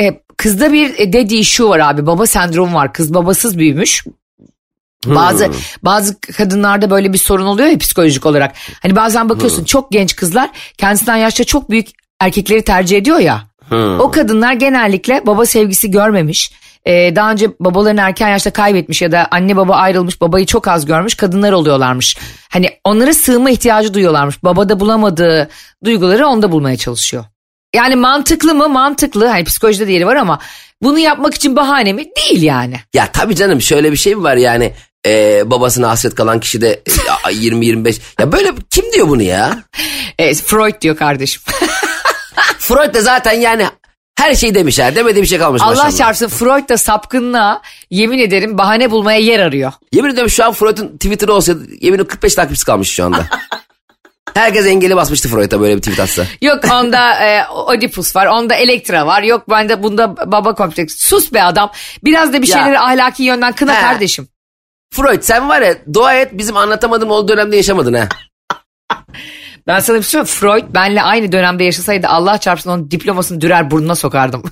E, 0.00 0.20
kızda 0.36 0.72
bir 0.72 1.12
daddy 1.12 1.38
issue 1.38 1.68
var 1.68 1.78
abi. 1.78 2.06
Baba 2.06 2.26
sendromu 2.26 2.74
var. 2.74 2.92
Kız 2.92 3.14
babasız 3.14 3.58
büyümüş. 3.58 4.04
Bazı 5.06 5.46
Hmm. 5.46 5.54
bazı 5.82 6.20
kadınlarda 6.20 6.90
böyle 6.90 7.12
bir 7.12 7.18
sorun 7.18 7.46
oluyor 7.46 7.68
ya 7.68 7.78
psikolojik 7.78 8.26
olarak. 8.26 8.54
Hani 8.82 8.96
bazen 8.96 9.28
bakıyorsun 9.28 9.64
çok 9.64 9.90
genç 9.92 10.16
kızlar 10.16 10.50
kendisinden 10.78 11.16
yaşça 11.16 11.44
çok 11.44 11.70
büyük 11.70 11.88
erkekleri 12.20 12.62
tercih 12.64 12.96
ediyor 12.98 13.18
ya. 13.18 13.42
Hmm. 13.68 14.00
O 14.00 14.10
kadınlar 14.10 14.52
genellikle 14.52 15.26
baba 15.26 15.46
sevgisi 15.46 15.90
görmemiş. 15.90 16.52
Ee, 16.86 17.16
daha 17.16 17.32
önce 17.32 17.50
babalarını 17.60 18.00
erken 18.00 18.28
yaşta 18.28 18.50
kaybetmiş 18.50 19.02
ya 19.02 19.12
da 19.12 19.28
anne 19.30 19.56
baba 19.56 19.74
ayrılmış 19.74 20.20
babayı 20.20 20.46
çok 20.46 20.68
az 20.68 20.86
görmüş 20.86 21.14
kadınlar 21.14 21.52
oluyorlarmış. 21.52 22.16
Hani 22.50 22.70
onlara 22.84 23.14
sığınma 23.14 23.50
ihtiyacı 23.50 23.94
duyuyorlarmış. 23.94 24.44
Babada 24.44 24.80
bulamadığı 24.80 25.48
duyguları 25.84 26.26
onda 26.26 26.52
bulmaya 26.52 26.76
çalışıyor. 26.76 27.24
Yani 27.74 27.96
mantıklı 27.96 28.54
mı? 28.54 28.68
Mantıklı. 28.68 29.26
Hani 29.26 29.44
psikolojide 29.44 29.86
de 29.86 29.92
yeri 29.92 30.06
var 30.06 30.16
ama 30.16 30.38
bunu 30.82 30.98
yapmak 30.98 31.34
için 31.34 31.56
bahane 31.56 31.92
mi? 31.92 32.04
Değil 32.16 32.42
yani. 32.42 32.80
Ya 32.94 33.12
tabii 33.12 33.36
canım 33.36 33.60
şöyle 33.60 33.92
bir 33.92 33.96
şey 33.96 34.14
mi 34.14 34.22
var 34.22 34.36
yani 34.36 34.72
e, 35.06 35.42
babasına 35.50 35.88
hasret 35.88 36.14
kalan 36.14 36.40
kişi 36.40 36.60
de 36.60 36.82
e, 37.26 37.30
20-25 37.32 38.00
ya 38.20 38.32
böyle 38.32 38.52
kim 38.70 38.92
diyor 38.92 39.08
bunu 39.08 39.22
ya? 39.22 39.58
E, 40.18 40.34
Freud 40.34 40.80
diyor 40.80 40.96
kardeşim. 40.96 41.42
Freud 42.58 42.94
de 42.94 43.00
zaten 43.00 43.32
yani 43.32 43.66
her 44.22 44.34
şeyi 44.34 44.54
demiş 44.54 44.78
ha 44.78 44.94
demediği 44.94 45.22
bir 45.22 45.28
şey 45.28 45.38
kalmış 45.38 45.62
Allah 45.62 45.70
maşallah. 45.70 45.96
çarpsın 45.96 46.28
Freud 46.28 46.68
da 46.68 46.78
sapkınlığa 46.78 47.62
yemin 47.90 48.18
ederim 48.18 48.58
bahane 48.58 48.90
bulmaya 48.90 49.18
yer 49.18 49.40
arıyor. 49.40 49.72
Yemin 49.92 50.10
ediyorum 50.10 50.30
şu 50.30 50.44
an 50.44 50.52
Freud'un 50.52 50.88
Twitter'ı 50.88 51.32
olsaydı 51.34 51.60
yemin 51.60 51.94
ediyorum 51.94 52.06
45 52.06 52.34
takipçisi 52.34 52.66
kalmış 52.66 52.88
şu 52.88 53.04
anda. 53.04 53.26
Herkes 54.34 54.66
engeli 54.66 54.96
basmıştı 54.96 55.28
Freud'a 55.28 55.60
böyle 55.60 55.76
bir 55.76 55.80
tweet 55.82 56.00
atsa. 56.00 56.26
Yok 56.42 56.64
onda 56.72 57.14
e, 57.24 57.46
Oedipus 57.48 58.16
var, 58.16 58.26
onda 58.26 58.54
Elektra 58.54 59.06
var. 59.06 59.22
Yok 59.22 59.50
bende 59.50 59.82
bunda 59.82 60.16
baba 60.32 60.54
kompleks. 60.54 60.96
Sus 60.96 61.32
be 61.32 61.42
adam. 61.42 61.70
Biraz 62.04 62.32
da 62.32 62.42
bir 62.42 62.48
Ya. 62.48 62.56
şeyleri 62.56 62.78
ahlaki 62.78 63.22
yönden 63.22 63.52
kına 63.52 63.76
He. 63.76 63.80
kardeşim. 63.80 64.28
Freud 64.94 65.22
sen 65.22 65.48
var 65.48 65.62
ya 65.62 65.74
dua 65.94 66.14
et 66.14 66.28
bizim 66.32 66.56
anlatamadığım 66.56 67.10
olduğu 67.10 67.28
dönemde 67.32 67.56
yaşamadın 67.56 67.94
ha. 67.94 68.08
Ben 69.66 69.80
sana 69.80 69.96
bir 69.96 70.02
şey 70.02 70.10
söyleyeyim. 70.10 70.26
Freud 70.40 70.74
benle 70.74 71.02
aynı 71.02 71.32
dönemde 71.32 71.64
yaşasaydı 71.64 72.06
Allah 72.06 72.38
çarpsın 72.38 72.70
onun 72.70 72.90
diplomasını 72.90 73.40
dürer 73.40 73.70
burnuna 73.70 73.94
sokardım. 73.94 74.42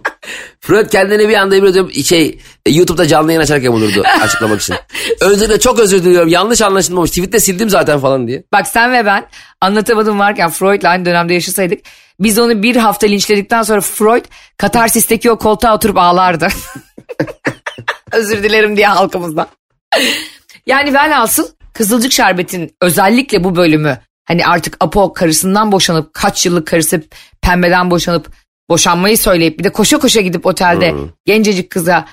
Freud 0.60 0.90
kendini 0.90 1.28
bir 1.28 1.34
anda 1.34 1.56
ediyorum 1.56 1.92
şey 1.92 2.38
e, 2.66 2.70
YouTube'da 2.70 3.06
canlı 3.06 3.32
yayın 3.32 3.42
açarken 3.42 3.72
bulurdu 3.72 4.02
açıklamak 4.22 4.60
için. 4.60 4.76
Öncelikle 5.20 5.60
çok 5.60 5.78
özür 5.78 6.04
diliyorum 6.04 6.28
yanlış 6.28 6.62
anlaşılmamış 6.62 7.10
tweette 7.10 7.40
sildim 7.40 7.70
zaten 7.70 7.98
falan 8.00 8.28
diye. 8.28 8.44
Bak 8.52 8.66
sen 8.66 8.92
ve 8.92 9.06
ben 9.06 9.26
anlatamadım 9.60 10.18
varken 10.18 10.50
Freud'la 10.50 10.88
aynı 10.88 11.04
dönemde 11.04 11.34
yaşasaydık. 11.34 11.80
Biz 12.20 12.38
onu 12.38 12.62
bir 12.62 12.76
hafta 12.76 13.06
linçledikten 13.06 13.62
sonra 13.62 13.80
Freud 13.80 14.24
katarsisteki 14.56 15.30
o 15.30 15.38
koltuğa 15.38 15.74
oturup 15.74 15.98
ağlardı. 15.98 16.48
Özür 18.12 18.42
dilerim 18.42 18.76
diye 18.76 18.86
halkımızdan. 18.86 19.46
yani 20.66 20.94
velhasıl 20.94 21.48
Kızılcık 21.72 22.12
Şerbet'in 22.12 22.76
özellikle 22.80 23.44
bu 23.44 23.56
bölümü 23.56 23.98
hani 24.32 24.46
artık 24.46 24.76
Apo 24.80 25.12
karısından 25.12 25.72
boşanıp 25.72 26.14
kaç 26.14 26.46
yıllık 26.46 26.66
karısı 26.66 27.02
pembeden 27.42 27.90
boşanıp 27.90 28.32
boşanmayı 28.68 29.18
söyleyip 29.18 29.58
bir 29.58 29.64
de 29.64 29.72
koşa 29.72 29.98
koşa 29.98 30.20
gidip 30.20 30.46
otelde 30.46 30.94
gencecik 31.24 31.70
kıza 31.70 32.06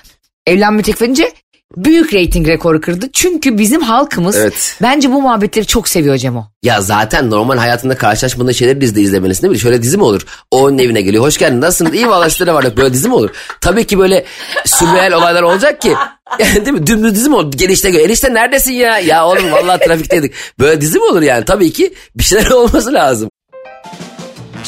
evlenme 0.46 0.82
teklif 0.82 1.02
edince 1.02 1.32
büyük 1.76 2.14
reyting 2.14 2.48
rekoru 2.48 2.80
kırdı. 2.80 3.06
Çünkü 3.12 3.58
bizim 3.58 3.80
halkımız 3.82 4.36
Evet. 4.36 4.76
bence 4.82 5.10
bu 5.12 5.22
muhabbetleri 5.22 5.66
çok 5.66 5.88
seviyor 5.88 6.16
Cemo. 6.16 6.46
Ya 6.62 6.80
zaten 6.80 7.30
normal 7.30 7.58
hayatında 7.58 7.96
karşılaşmadığın 7.96 8.52
şeyleri 8.52 8.80
dizide 8.80 9.00
izlemelisin 9.00 9.42
değil 9.42 9.52
mi? 9.52 9.58
Şöyle 9.58 9.82
dizi 9.82 9.96
mi 9.96 10.02
olur? 10.04 10.26
O 10.50 10.62
onun 10.62 10.78
evine 10.78 11.00
geliyor. 11.02 11.24
Hoş 11.24 11.38
geldin. 11.38 11.60
Nasılsın? 11.60 11.92
İyi 11.94 12.08
valla 12.08 12.30
size 12.30 12.52
varlık. 12.52 12.76
Böyle 12.76 12.92
dizi 12.92 13.08
mi 13.08 13.14
olur? 13.14 13.30
Tabii 13.60 13.84
ki 13.86 13.98
böyle 13.98 14.24
sürreel 14.64 15.12
olaylar 15.12 15.42
olacak 15.42 15.80
ki. 15.80 15.94
Yani 16.38 16.54
değil 16.66 16.76
mi? 16.78 16.86
Dümdüz 16.86 17.14
dizi 17.14 17.28
mi 17.28 17.36
olur? 17.36 17.52
Gelişte 17.52 17.90
gör. 17.90 18.00
Enişte 18.00 18.34
neredesin 18.34 18.72
ya? 18.72 18.98
Ya 18.98 19.26
oğlum 19.26 19.52
vallahi 19.52 19.84
trafikteydik. 19.86 20.32
Böyle 20.58 20.80
dizi 20.80 20.98
mi 20.98 21.04
olur 21.04 21.22
yani? 21.22 21.44
Tabii 21.44 21.72
ki 21.72 21.94
bir 22.16 22.22
şeyler 22.24 22.50
olması 22.50 22.92
lazım. 22.92 23.30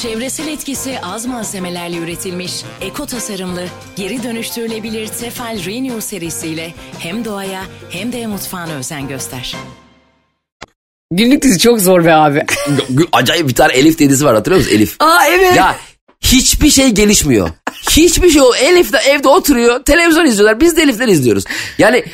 Çevresel 0.02 0.49
etkisi 0.49 1.00
az 1.00 1.26
malzemelerle 1.26 1.97
üretilmiş, 1.97 2.64
eko 2.80 3.06
tasarımlı, 3.06 3.64
geri 3.97 4.23
dönüştürülebilir 4.23 5.09
Tefal 5.09 5.64
Renew 5.64 6.00
serisiyle 6.00 6.75
hem 6.99 7.25
doğaya 7.25 7.62
hem 7.90 8.12
de 8.12 8.26
mutfağına 8.26 8.73
özen 8.73 9.09
göster. 9.09 9.56
Günlük 11.11 11.42
dizi 11.42 11.59
çok 11.59 11.80
zor 11.80 12.04
be 12.04 12.14
abi. 12.14 12.44
Acayip 13.12 13.49
bir 13.49 13.54
tane 13.54 13.73
Elif 13.73 13.99
dizisi 13.99 14.25
var 14.25 14.35
hatırlıyor 14.35 14.64
musun? 14.64 14.76
Elif. 14.76 14.97
Aa 15.00 15.26
evet. 15.26 15.56
Ya 15.56 15.76
hiçbir 16.23 16.71
şey 16.71 16.91
gelişmiyor. 16.91 17.50
Hiçbir 17.91 18.31
şey 18.31 18.43
o 18.43 18.55
Elif 18.55 18.93
de 18.93 18.99
evde 18.99 19.29
oturuyor 19.29 19.83
televizyon 19.83 20.26
izliyorlar 20.26 20.61
biz 20.61 20.76
de 20.76 20.83
Elif'ten 20.83 21.09
izliyoruz. 21.09 21.45
Yani 21.79 22.05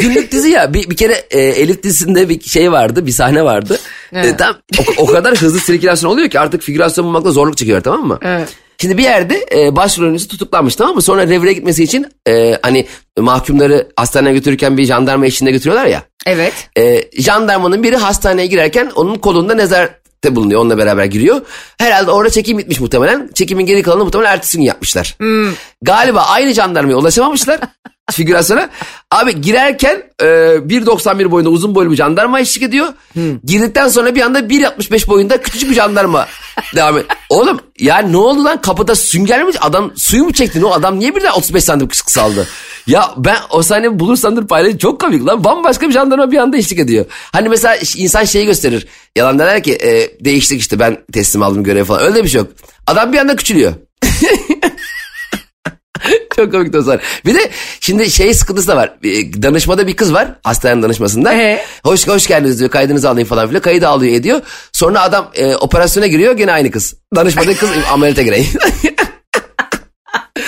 günlük 0.00 0.32
dizi 0.32 0.48
ya 0.48 0.74
bir, 0.74 0.90
bir 0.90 0.96
kere 0.96 1.24
e, 1.30 1.40
Elif 1.40 1.82
dizisinde 1.82 2.28
bir 2.28 2.40
şey 2.40 2.72
vardı 2.72 3.06
bir 3.06 3.12
sahne 3.12 3.44
vardı. 3.44 3.78
E, 4.12 4.36
tam, 4.36 4.56
o, 4.78 5.02
o 5.02 5.06
kadar 5.06 5.36
hızlı 5.36 5.60
sirkülasyon 5.60 6.10
oluyor 6.10 6.28
ki 6.28 6.40
artık 6.40 6.62
figürasyon 6.62 7.06
bulmakta 7.06 7.30
zorluk 7.30 7.56
çekiyor 7.56 7.80
tamam 7.80 8.06
mı? 8.06 8.18
Evet. 8.22 8.48
Şimdi 8.80 8.98
bir 8.98 9.02
yerde 9.02 9.46
e, 9.54 9.76
başrol 9.76 10.04
oyuncusu 10.04 10.28
tutuklanmış 10.28 10.76
tamam 10.76 10.94
mı? 10.94 11.02
Sonra 11.02 11.26
revire 11.26 11.52
gitmesi 11.52 11.84
için 11.84 12.06
e, 12.28 12.58
hani 12.62 12.86
mahkumları 13.18 13.88
hastaneye 13.96 14.32
götürürken 14.32 14.76
bir 14.76 14.84
jandarma 14.84 15.26
eşliğinde 15.26 15.52
götürüyorlar 15.52 15.86
ya. 15.86 16.02
Evet. 16.26 16.52
E, 16.78 17.04
jandarmanın 17.22 17.82
biri 17.82 17.96
hastaneye 17.96 18.46
girerken 18.46 18.90
onun 18.94 19.14
kolunda 19.14 19.54
nezarette 20.24 20.36
bulunuyor. 20.36 20.60
Onunla 20.60 20.78
beraber 20.78 21.04
giriyor. 21.04 21.40
Herhalde 21.78 22.10
orada 22.10 22.30
çekim 22.30 22.58
bitmiş 22.58 22.80
muhtemelen. 22.80 23.30
Çekimin 23.34 23.66
geri 23.66 23.82
kalanını 23.82 24.04
muhtemelen 24.04 24.32
ertesi 24.32 24.56
gün 24.56 24.64
yapmışlar. 24.64 25.16
Galiba 25.82 26.22
aynı 26.22 26.52
jandarmaya 26.52 26.96
ulaşamamışlar. 26.96 27.60
figürasyona. 28.12 28.68
Abi 29.10 29.40
girerken 29.40 30.02
e, 30.20 30.24
1.91 30.24 31.30
boyunda 31.30 31.50
uzun 31.50 31.74
boylu 31.74 31.90
bir 31.90 31.96
jandarma 31.96 32.40
eşlik 32.40 32.62
ediyor. 32.62 32.88
Girdikten 33.44 33.88
sonra 33.88 34.14
bir 34.14 34.22
anda 34.22 34.40
1.65 34.40 35.08
boyunda 35.08 35.40
küçücük 35.40 35.70
bir 35.70 35.74
jandarma 35.74 36.26
devam 36.76 36.98
et. 36.98 37.06
Oğlum 37.30 37.60
ya 37.78 37.98
ne 37.98 38.16
oldu 38.16 38.44
lan 38.44 38.60
kapıda 38.60 38.94
sünger 38.94 39.44
mi? 39.44 39.52
Adam 39.60 39.92
suyu 39.96 40.24
mu 40.24 40.32
çekti? 40.32 40.60
Ne 40.60 40.64
o 40.64 40.72
adam 40.72 40.98
niye 40.98 41.14
birden 41.16 41.32
35 41.32 41.64
santim 41.64 41.88
kısaldı? 41.88 42.48
Ya 42.86 43.14
ben 43.16 43.36
o 43.50 43.62
sahneyi 43.62 43.98
bulursam 43.98 44.36
dur 44.36 44.46
paylaşayım 44.46 44.78
çok 44.78 45.00
komik 45.00 45.26
lan. 45.26 45.44
Bambaşka 45.44 45.88
bir 45.88 45.92
jandarma 45.92 46.32
bir 46.32 46.38
anda 46.38 46.56
eşlik 46.56 46.78
ediyor. 46.78 47.06
Hani 47.32 47.48
mesela 47.48 47.76
insan 47.96 48.24
şeyi 48.24 48.46
gösterir. 48.46 48.86
Yalan 49.16 49.38
der 49.38 49.62
ki 49.62 49.72
e, 49.72 50.24
değiştik 50.24 50.60
işte 50.60 50.78
ben 50.78 50.98
teslim 51.12 51.42
aldım 51.42 51.64
görev 51.64 51.84
falan. 51.84 52.02
Öyle 52.02 52.24
bir 52.24 52.28
şey 52.28 52.38
yok. 52.40 52.50
Adam 52.86 53.12
bir 53.12 53.18
anda 53.18 53.36
küçülüyor. 53.36 53.72
Çok 56.36 56.52
komik 56.52 56.74
sahne. 56.84 57.00
Bir 57.26 57.34
de 57.34 57.50
şimdi 57.80 58.10
şey 58.10 58.34
sıkıntısı 58.34 58.68
da 58.68 58.76
var. 58.76 58.94
E, 59.04 59.42
Danışmada 59.42 59.86
bir 59.86 59.96
kız 59.96 60.12
var 60.12 60.28
hastanenin 60.42 60.82
danışmasında. 60.82 61.34
Ee? 61.34 61.64
Hoş 61.82 62.08
hoş 62.08 62.26
geldiniz 62.26 62.58
diyor 62.58 62.70
kaydınızı 62.70 63.10
alayım 63.10 63.28
falan 63.28 63.48
filan. 63.48 63.62
Kaydı 63.62 63.88
alıyor 63.88 64.14
ediyor. 64.14 64.40
Sonra 64.72 65.02
adam 65.02 65.30
e, 65.34 65.56
operasyona 65.56 66.06
giriyor 66.06 66.36
gene 66.36 66.52
aynı 66.52 66.70
kız. 66.70 66.94
Danışmada 67.16 67.54
kız 67.54 67.70
ameliyata 67.92 68.22
gireyim. 68.22 68.46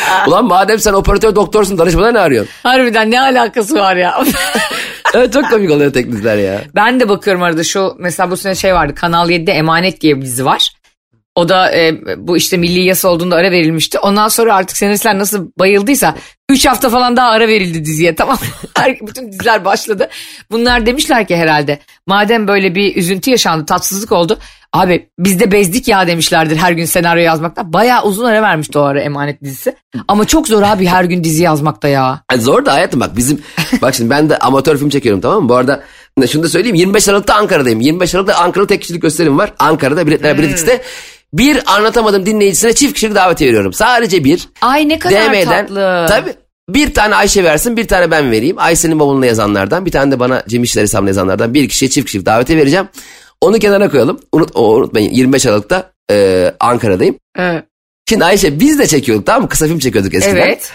Ulan 0.26 0.44
madem 0.44 0.78
sen 0.78 0.92
operatör 0.92 1.34
doktorsun 1.34 1.78
danışmada 1.78 2.12
ne 2.12 2.18
arıyorsun? 2.18 2.52
Harbiden 2.62 3.10
ne 3.10 3.20
alakası 3.20 3.74
var 3.74 3.96
ya. 3.96 4.24
Evet 5.14 5.32
çok 5.32 5.50
komik 5.50 5.70
oluyor 5.70 5.92
teknikler 5.92 6.36
ya. 6.36 6.62
ben 6.74 7.00
de 7.00 7.08
bakıyorum 7.08 7.42
arada 7.42 7.64
şu 7.64 7.94
mesela 7.98 8.30
bu 8.30 8.36
sene 8.36 8.54
şey 8.54 8.74
vardı 8.74 8.94
Kanal 8.94 9.30
7'de 9.30 9.52
Emanet 9.52 10.00
diye 10.00 10.16
bir 10.16 10.22
dizi 10.22 10.44
var. 10.44 10.72
O 11.34 11.48
da 11.48 11.72
e, 11.72 11.94
bu 12.16 12.36
işte 12.36 12.56
milli 12.56 12.80
yasa 12.80 13.08
olduğunda 13.08 13.36
ara 13.36 13.50
verilmişti. 13.50 13.98
Ondan 13.98 14.28
sonra 14.28 14.54
artık 14.54 14.76
senaristler 14.76 15.18
nasıl 15.18 15.50
bayıldıysa 15.58 16.14
3 16.48 16.66
hafta 16.66 16.90
falan 16.90 17.16
daha 17.16 17.30
ara 17.30 17.48
verildi 17.48 17.84
diziye 17.84 18.14
tamam 18.14 18.38
Bütün 19.06 19.32
diziler 19.32 19.64
başladı. 19.64 20.08
Bunlar 20.50 20.86
demişler 20.86 21.26
ki 21.26 21.36
herhalde 21.36 21.78
madem 22.06 22.48
böyle 22.48 22.74
bir 22.74 22.96
üzüntü 22.96 23.30
yaşandı 23.30 23.66
tatsızlık 23.66 24.12
oldu. 24.12 24.38
Abi 24.76 25.08
biz 25.18 25.40
de 25.40 25.52
bezdik 25.52 25.88
ya 25.88 26.06
demişlerdir 26.06 26.56
her 26.56 26.72
gün 26.72 26.84
senaryo 26.84 27.22
yazmaktan. 27.22 27.72
Bayağı 27.72 28.04
uzun 28.04 28.24
ara 28.24 28.42
vermişti 28.42 28.78
o 28.78 28.82
ara 28.82 29.00
Emanet 29.00 29.42
dizisi. 29.42 29.76
Ama 30.08 30.24
çok 30.24 30.48
zor 30.48 30.62
abi 30.62 30.86
her 30.86 31.04
gün 31.04 31.24
dizi 31.24 31.42
yazmakta 31.42 31.88
ya. 31.88 32.20
Yani 32.32 32.42
zor 32.42 32.64
da 32.66 32.72
hayatım 32.72 33.00
bak 33.00 33.16
bizim 33.16 33.40
bak 33.82 33.94
şimdi 33.94 34.10
ben 34.10 34.30
de 34.30 34.38
amatör 34.38 34.76
film 34.78 34.88
çekiyorum 34.88 35.20
tamam 35.20 35.42
mı? 35.42 35.48
Bu 35.48 35.54
arada 35.56 35.82
şunu 36.30 36.42
da 36.42 36.48
söyleyeyim 36.48 36.76
25 36.76 37.08
Aralık'ta 37.08 37.34
Ankara'dayım. 37.34 37.80
25 37.80 38.14
Aralık'ta 38.14 38.34
Ankara'da 38.34 38.66
tek 38.66 38.80
kişilik 38.80 39.02
gösterim 39.02 39.38
var. 39.38 39.52
Ankara'da 39.58 40.06
biletler 40.06 40.38
Bilet 40.38 40.50
X'te. 40.50 40.82
Bir 41.32 41.62
anlatamadım 41.76 42.26
dinleyicisine 42.26 42.72
çift 42.72 42.94
kişilik 42.94 43.14
davetiye 43.14 43.48
veriyorum. 43.48 43.72
Sadece 43.72 44.24
bir. 44.24 44.48
Ay 44.60 44.88
ne 44.88 44.98
kadar 44.98 45.32
DM'den. 45.32 45.66
tatlı. 45.66 46.06
Tabii. 46.08 46.34
Bir 46.68 46.94
tane 46.94 47.14
Ayşe 47.14 47.44
versin 47.44 47.76
bir 47.76 47.88
tane 47.88 48.10
ben 48.10 48.30
vereyim. 48.30 48.56
Ayşe'nin 48.58 49.00
bavuluna 49.00 49.26
yazanlardan 49.26 49.86
bir 49.86 49.90
tane 49.90 50.12
de 50.12 50.20
bana 50.20 50.42
Cem 50.48 50.62
İşler 50.62 50.82
hesabına 50.82 51.08
yazanlardan 51.10 51.54
bir 51.54 51.68
kişiye 51.68 51.90
çift 51.90 52.06
kişilik 52.06 52.26
davetiye 52.26 52.58
vereceğim. 52.58 52.88
Onu 53.40 53.58
kenara 53.58 53.90
koyalım. 53.90 54.20
Unut, 54.32 54.50
o, 54.54 54.74
unutmayın 54.74 55.10
25 55.10 55.46
Aralık'ta 55.46 55.92
e, 56.10 56.54
Ankara'dayım. 56.60 57.18
Evet. 57.38 57.64
Şimdi 58.08 58.24
Ayşe 58.24 58.60
biz 58.60 58.78
de 58.78 58.86
çekiyorduk 58.86 59.26
tamam 59.26 59.42
mı? 59.42 59.48
Kısa 59.48 59.66
film 59.66 59.78
çekiyorduk 59.78 60.14
eskiden. 60.14 60.36
Evet. 60.36 60.70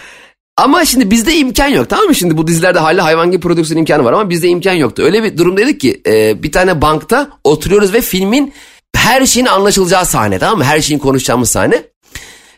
Ama 0.58 0.86
şimdi 0.86 1.12
bizde 1.12 1.36
imkan 1.36 1.68
yok 1.68 1.90
tamam 1.90 2.06
mı? 2.06 2.16
Şimdi 2.16 2.38
bu 2.38 2.48
dizilerde 2.48 2.80
hala 2.80 3.04
hayvan 3.04 3.32
gibi 3.32 3.42
prodüksiyon 3.42 3.80
imkanı 3.80 4.04
var 4.04 4.14
ama 4.14 4.30
bizde 4.30 4.48
imkan 4.48 4.74
yoktu. 4.74 5.04
Öyle 5.04 5.24
bir 5.24 5.38
durumdaydık 5.38 5.80
ki 5.80 6.02
e, 6.08 6.44
bir 6.44 6.52
tane 6.52 6.82
bankta 6.82 7.30
oturuyoruz 7.44 7.94
ve 7.94 8.02
filmin 8.02 8.54
her 8.96 9.26
şeyin 9.26 9.46
anlaşılacağı 9.46 10.06
sahne 10.06 10.40
tamam 10.40 10.58
mı? 10.58 10.64
Her 10.64 10.82
şeyin 10.82 11.00
konuşacağımız 11.00 11.50
sahne. 11.50 11.84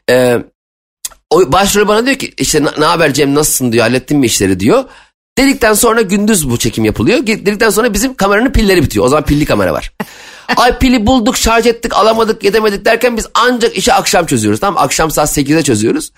E, 0.09 0.37
o 1.29 1.51
başrol 1.51 1.87
bana 1.87 2.05
diyor 2.05 2.17
ki 2.17 2.33
işte 2.37 2.63
ne 2.77 2.85
haber 2.85 3.13
Cem 3.13 3.35
nasılsın 3.35 3.71
diyor 3.71 3.83
hallettin 3.83 4.17
mi 4.17 4.25
işleri 4.25 4.59
diyor. 4.59 4.83
Dedikten 5.37 5.73
sonra 5.73 6.01
gündüz 6.01 6.49
bu 6.49 6.57
çekim 6.57 6.85
yapılıyor. 6.85 7.27
Dedikten 7.27 7.69
sonra 7.69 7.93
bizim 7.93 8.13
kameranın 8.13 8.51
pilleri 8.51 8.83
bitiyor. 8.83 9.05
O 9.05 9.09
zaman 9.09 9.25
pilli 9.25 9.45
kamera 9.45 9.73
var. 9.73 9.93
Ay 10.57 10.79
pili 10.79 11.05
bulduk, 11.07 11.37
şarj 11.37 11.67
ettik, 11.67 11.95
alamadık, 11.95 12.43
yedemedik 12.43 12.85
derken 12.85 13.17
biz 13.17 13.27
ancak 13.33 13.77
işi 13.77 13.93
akşam 13.93 14.25
çözüyoruz. 14.25 14.59
Tamam? 14.59 14.83
Akşam 14.83 15.11
saat 15.11 15.37
8'de 15.37 15.63
çözüyoruz. 15.63 16.11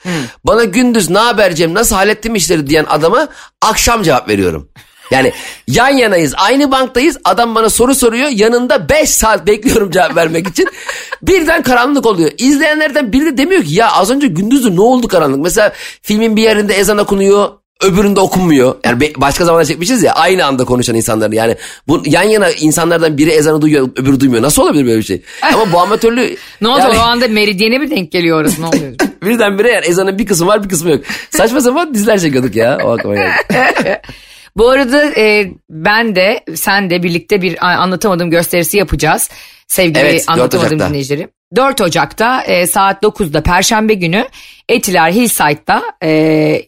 Bana 0.43 0.63
gündüz 0.63 1.09
ne 1.09 1.17
haber 1.17 1.55
Cem 1.55 1.73
nasıl 1.73 1.95
hallettin 1.95 2.31
mi 2.31 2.37
işleri 2.37 2.67
diyen 2.67 2.85
adama 2.89 3.27
akşam 3.61 4.03
cevap 4.03 4.29
veriyorum. 4.29 4.69
Yani 5.11 5.33
yan 5.67 5.89
yanayız 5.89 6.33
aynı 6.37 6.71
banktayız 6.71 7.17
adam 7.23 7.55
bana 7.55 7.69
soru 7.69 7.95
soruyor 7.95 8.29
yanında 8.29 8.89
5 8.89 9.09
saat 9.09 9.47
bekliyorum 9.47 9.91
cevap 9.91 10.15
vermek 10.15 10.47
için 10.47 10.67
birden 11.21 11.63
karanlık 11.63 12.05
oluyor. 12.05 12.31
İzleyenlerden 12.37 13.13
biri 13.13 13.25
de 13.25 13.37
demiyor 13.37 13.63
ki 13.63 13.73
ya 13.73 13.91
az 13.91 14.11
önce 14.11 14.27
gündüzdü 14.27 14.75
ne 14.75 14.81
oldu 14.81 15.07
karanlık 15.07 15.39
mesela 15.39 15.73
filmin 16.01 16.35
bir 16.35 16.41
yerinde 16.41 16.73
ezan 16.73 16.97
okunuyor 16.97 17.49
öbüründe 17.81 18.19
okunmuyor. 18.19 18.75
Yani 18.85 19.13
başka 19.17 19.45
zamanda 19.45 19.65
çekmişiz 19.65 20.03
ya 20.03 20.13
aynı 20.13 20.45
anda 20.45 20.65
konuşan 20.65 20.95
insanların 20.95 21.31
yani 21.31 21.55
bu 21.87 22.03
yan 22.05 22.23
yana 22.23 22.51
insanlardan 22.51 23.17
biri 23.17 23.29
ezanı 23.29 23.61
duyuyor 23.61 23.89
öbürü 23.95 24.19
duymuyor. 24.19 24.43
Nasıl 24.43 24.61
olabilir 24.61 24.85
böyle 24.85 24.97
bir 24.97 25.03
şey? 25.03 25.21
Ama 25.53 25.71
bu 25.71 25.79
amatörlüğü 25.79 26.35
Ne 26.61 26.67
oldu 26.67 26.79
yani 26.79 26.97
o 26.97 27.01
anda 27.01 27.27
meridyene 27.27 27.77
mi 27.77 27.91
denk 27.91 28.11
geliyor 28.11 28.41
orası 28.41 28.61
ne 28.61 28.65
oluyor? 28.65 28.93
birdenbire 29.25 29.71
yani 29.71 29.85
ezanın 29.85 30.19
bir 30.19 30.25
kısmı 30.25 30.47
var 30.47 30.63
bir 30.63 30.69
kısmı 30.69 30.91
yok. 30.91 31.03
Saçma 31.29 31.61
sapan 31.61 31.93
diziler 31.93 32.19
çekiyorduk 32.19 32.55
ya 32.55 32.77
o 32.83 32.89
aklıma 32.89 33.15
geldi. 33.15 34.01
Bu 34.57 34.69
arada 34.69 35.11
e, 35.19 35.51
ben 35.69 36.15
de 36.15 36.43
sen 36.55 36.89
de 36.89 37.03
birlikte 37.03 37.41
bir 37.41 37.65
anlatamadığım 37.65 38.29
gösterisi 38.29 38.77
yapacağız. 38.77 39.29
Sevgili 39.67 39.99
Evet, 39.99 40.19
4 40.19 40.29
anlatamadığım 40.29 40.69
Ocak'ta. 40.69 40.89
dinleyicilerim. 40.89 41.29
4 41.55 41.81
Ocak'ta 41.81 42.41
e, 42.41 42.67
saat 42.67 43.03
9'da 43.03 43.43
Perşembe 43.43 43.93
günü 43.93 44.25
Etiler 44.69 45.11
Hillside'da 45.11 45.83
e, 46.03 46.09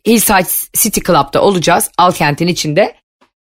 Hillside 0.08 0.48
City 0.78 1.00
Club'da 1.08 1.42
olacağız. 1.42 1.92
Alkent'in 1.98 2.48
içinde. 2.48 2.96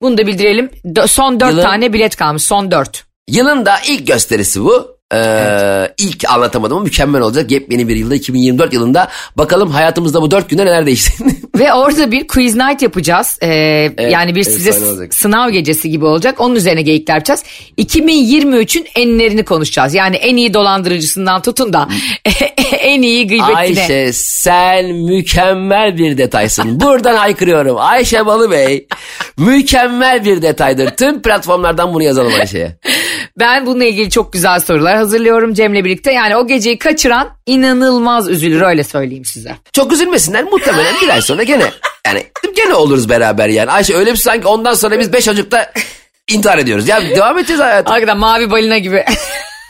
Bunu 0.03 0.19
da 0.19 0.27
bildirelim. 0.27 0.71
Son 1.07 1.41
4 1.41 1.51
Yılın- 1.53 1.63
tane 1.63 1.93
bilet 1.93 2.17
kalmış. 2.17 2.43
Son 2.43 2.71
4. 2.71 3.05
Yılın 3.29 3.67
da 3.67 3.75
ilk 3.89 4.07
gösterisi 4.07 4.61
bu. 4.65 4.97
Ee, 5.13 5.95
ilk 5.99 6.31
anlatamadım 6.31 6.83
mükemmel 6.83 7.21
olacak. 7.21 7.51
Yepyeni 7.51 7.89
bir 7.89 7.97
yılda 7.97 8.15
2024 8.15 8.73
yılında. 8.73 9.09
Bakalım 9.37 9.71
hayatımızda 9.71 10.23
bu 10.23 10.31
dört 10.31 10.51
günde 10.51 10.67
neler 10.67 10.87
değişti. 10.87 11.25
Ve 11.59 11.73
orada 11.73 12.11
bir 12.13 12.29
quiz 12.29 12.57
night 12.57 12.83
yapacağız. 12.83 13.39
Ee, 13.43 13.49
yani 14.11 14.35
bir 14.35 14.47
evet, 14.47 14.55
size 14.55 14.87
olacak. 14.87 15.15
sınav 15.15 15.51
gecesi 15.51 15.91
gibi 15.91 16.05
olacak. 16.05 16.41
Onun 16.41 16.55
üzerine 16.55 16.83
geyikler 16.83 17.15
yapacağız. 17.15 17.43
2023'ün 17.79 18.87
enlerini 18.97 19.45
konuşacağız. 19.45 19.95
Yani 19.95 20.17
en 20.17 20.37
iyi 20.37 20.55
dolandırıcısından 20.55 21.43
tutun 21.43 21.73
da 21.73 21.89
en 22.73 23.03
iyi 23.03 23.27
gıybetine. 23.27 23.57
Ayşe 23.57 24.13
sen 24.13 24.85
mükemmel 24.87 25.99
bir 25.99 26.19
detaysın. 26.19 26.81
Buradan 26.81 27.17
haykırıyorum. 27.17 27.77
Ayşe 27.79 28.27
Balıbey 28.27 28.87
mükemmel 29.39 30.25
bir 30.25 30.43
detaydır. 30.43 30.91
Tüm 30.91 31.23
platformlardan 31.23 31.95
bunu 31.95 32.03
yazalım 32.03 32.33
Ayşe'ye. 32.41 32.77
Ben 33.39 33.67
bununla 33.67 33.85
ilgili 33.85 34.11
çok 34.11 34.33
güzel 34.33 34.61
sorular 34.61 35.02
hazırlıyorum 35.03 35.55
Cem'le 35.55 35.85
birlikte. 35.85 36.13
Yani 36.13 36.37
o 36.37 36.47
geceyi 36.47 36.79
kaçıran 36.79 37.29
inanılmaz 37.47 38.29
üzülür 38.29 38.61
öyle 38.61 38.85
söyleyeyim 38.85 39.25
size. 39.25 39.57
Çok 39.73 39.93
üzülmesinler 39.93 40.45
muhtemelen 40.45 40.95
bir 41.03 41.09
ay 41.09 41.23
sonra 41.23 41.43
gene 41.43 41.65
yani 42.07 42.27
gene 42.57 42.75
oluruz 42.75 43.09
beraber 43.09 43.49
yani. 43.49 43.71
Ayşe 43.71 43.95
öyle 43.95 44.13
bir 44.13 44.17
sanki 44.17 44.47
ondan 44.47 44.75
sonra 44.75 44.99
biz 44.99 45.13
5 45.13 45.29
Ocak'ta 45.29 45.73
intihar 46.29 46.59
ediyoruz. 46.59 46.89
Ya 46.89 47.03
devam 47.17 47.39
edeceğiz 47.39 47.61
hayatım. 47.63 47.93
Hakikaten 47.93 48.19
mavi 48.19 48.51
balina 48.51 48.79
gibi. 48.79 49.05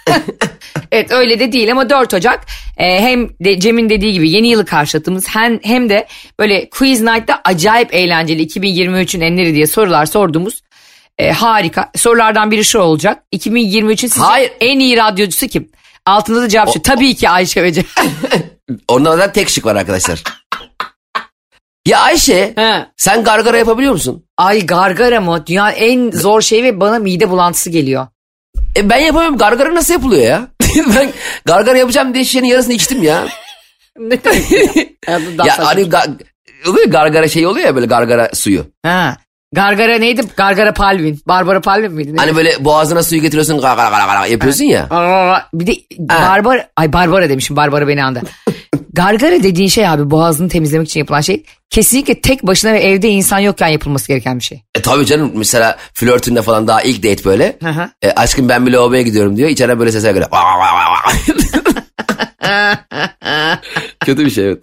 evet 0.93 1.13
öyle 1.13 1.41
de 1.41 1.53
değil 1.53 1.73
ama 1.73 1.91
4 1.91 2.15
Ocak 2.15 2.41
e, 2.77 3.01
hem 3.01 3.29
de 3.29 3.61
Cem'in 3.61 3.91
dediği 3.91 4.13
gibi 4.13 4.31
yeni 4.31 4.49
yılı 4.49 4.65
karşılattığımız 4.65 5.29
hem, 5.29 5.59
hem 5.63 5.89
de 5.89 6.07
böyle 6.39 6.69
Quiz 6.71 7.01
Night'ta 7.01 7.41
acayip 7.45 7.95
eğlenceli 7.95 8.47
2023'ün 8.47 9.21
enleri 9.21 9.55
diye 9.55 9.67
sorular 9.67 10.07
sorduğumuz 10.07 10.63
e, 11.19 11.33
harika. 11.33 11.91
Sorulardan 11.97 12.51
biri 12.51 12.65
şu 12.65 12.79
olacak. 12.79 13.23
2023'ün 13.35 13.95
sizce 13.97 14.21
Hayır. 14.21 14.53
en 14.61 14.79
iyi 14.79 14.97
radyocusu 14.97 15.47
kim? 15.47 15.71
Altında 16.07 16.43
da 16.43 16.49
cevap 16.49 16.73
şu. 16.73 16.83
Tabii 16.83 17.15
ki 17.15 17.29
Ayşe. 17.29 17.73
Ondan 18.89 19.19
da 19.19 19.33
tek 19.33 19.49
şık 19.49 19.67
var 19.67 19.77
arkadaşlar. 19.77 20.23
Ya 21.87 21.99
Ayşe 22.01 22.53
He. 22.57 22.87
sen 22.97 23.25
gargara 23.25 23.59
yapabiliyor 23.59 23.93
musun? 23.93 24.25
Ay 24.39 24.67
gargara 24.67 25.21
mı? 25.21 25.47
Dünyanın 25.47 25.75
en 25.77 26.11
zor 26.11 26.41
şeyi 26.41 26.65
ve 26.65 26.81
bana 26.81 26.99
mide 26.99 27.31
bulantısı 27.31 27.71
geliyor. 27.71 28.07
E 28.77 28.91
ben 28.91 28.99
yapamıyorum. 28.99 29.39
Gargara 29.39 29.75
nasıl 29.75 29.95
yapılıyor 29.95 30.23
ya? 30.23 30.49
ben 30.97 31.13
gargara 31.45 31.79
yapacağım 31.79 32.15
diye 32.15 32.25
şişenin 32.25 32.47
yarısını 32.47 32.75
içtim 32.75 33.03
ya. 33.03 33.29
Ne 33.99 34.25
demek 34.25 34.53
ya? 34.53 35.19
Ya 35.47 35.59
hani 35.67 35.81
ga- 35.83 36.17
oluyor 36.67 36.87
gargara 36.87 37.29
şey 37.29 37.47
oluyor 37.47 37.67
ya 37.67 37.75
böyle 37.75 37.87
gargara 37.87 38.31
suyu. 38.35 38.67
Ha. 38.83 39.17
Gargara 39.53 39.99
neydi? 39.99 40.23
Gargara 40.37 40.75
Palvin. 40.75 41.21
Barbara 41.27 41.61
Palvin 41.61 41.93
miydi? 41.93 42.13
Hani 42.17 42.37
böyle 42.37 42.65
boğazına 42.65 43.03
suyu 43.03 43.21
getiriyorsun 43.23 43.61
gargara 43.61 43.91
gargara 43.91 44.27
yapıyorsun 44.27 44.65
ya. 44.65 44.89
Bir 45.55 45.67
de 45.67 45.73
Barbara, 45.99 46.69
ay 46.77 46.93
Barbara 46.93 47.29
demişim 47.29 47.57
Barbara 47.57 47.89
beni 47.89 48.05
andı. 48.05 48.23
Gargara 48.93 49.43
dediğin 49.43 49.69
şey 49.69 49.89
abi 49.89 50.11
boğazını 50.11 50.49
temizlemek 50.49 50.89
için 50.89 51.01
yapılan 51.01 51.21
şey. 51.21 51.45
Kesinlikle 51.71 52.21
tek 52.21 52.47
başına 52.47 52.73
ve 52.73 52.81
evde 52.81 53.09
insan 53.09 53.39
yokken 53.39 53.69
yapılması 53.69 54.09
gereken 54.09 54.39
bir 54.39 54.45
şey. 54.45 54.63
E 54.75 54.83
tabii 54.83 55.07
canım 55.07 55.33
mesela 55.35 55.79
flörtünde 55.95 56.43
falan 56.43 56.69
daha 56.69 56.83
ilk 56.83 57.03
date 57.03 57.25
böyle. 57.25 57.59
E, 58.03 58.11
aşkım 58.11 58.49
ben 58.49 58.67
bir 58.67 58.73
lavaboya 58.73 59.03
gidiyorum 59.03 59.37
diyor. 59.37 59.49
İçeriden 59.49 59.79
böyle 59.79 59.93
sesler 59.93 60.11
geliyor. 60.11 60.29
Kötü 64.05 64.25
bir 64.25 64.31
şey 64.31 64.47
evet. 64.47 64.63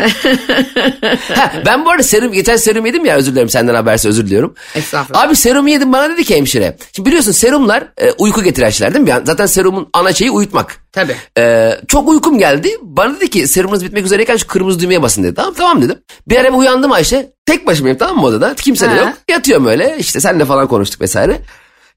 ha, 1.34 1.52
ben 1.66 1.84
bu 1.84 1.90
arada 1.90 2.02
serum 2.02 2.32
geçen 2.32 2.56
serum 2.56 2.86
yedim 2.86 3.04
ya 3.04 3.16
özür 3.16 3.32
dilerim 3.32 3.48
senden 3.48 3.74
haberse 3.74 4.08
özür 4.08 4.26
diliyorum. 4.26 4.54
Estağfurullah. 4.74 5.22
Abi 5.22 5.36
serum 5.36 5.66
yedim 5.66 5.92
bana 5.92 6.10
dedi 6.10 6.24
ki 6.24 6.36
hemşire. 6.36 6.76
Şimdi 6.92 7.06
biliyorsun 7.08 7.32
serumlar 7.32 7.84
e, 7.98 8.12
uyku 8.12 8.42
getiren 8.42 8.70
şeyler 8.70 8.94
değil 8.94 9.04
mi? 9.04 9.10
Yani 9.10 9.26
zaten 9.26 9.46
serumun 9.46 9.88
ana 9.92 10.12
şeyi 10.12 10.30
uyutmak. 10.30 10.76
Tabii. 10.92 11.16
Ee, 11.38 11.80
çok 11.88 12.08
uykum 12.08 12.38
geldi. 12.38 12.78
Bana 12.82 13.16
dedi 13.16 13.30
ki 13.30 13.48
serumunuz 13.48 13.84
bitmek 13.84 14.04
üzereyken 14.04 14.36
şu 14.36 14.46
kırmızı 14.46 14.80
düğmeye 14.80 15.02
basın 15.02 15.22
dedi. 15.22 15.34
Tamam 15.34 15.54
tamam 15.54 15.82
dedim. 15.82 15.98
Bir 16.28 16.36
ara 16.36 16.50
uyandım 16.50 16.92
Ayşe. 16.92 17.32
Tek 17.46 17.66
başımayım 17.66 17.98
tamam 17.98 18.16
mı 18.16 18.26
odada? 18.26 18.54
Kimse 18.54 18.90
de 18.90 18.94
yok. 18.94 19.08
Yatıyorum 19.30 19.66
öyle. 19.66 19.96
İşte 19.98 20.20
senle 20.20 20.44
falan 20.44 20.68
konuştuk 20.68 21.00
vesaire. 21.00 21.40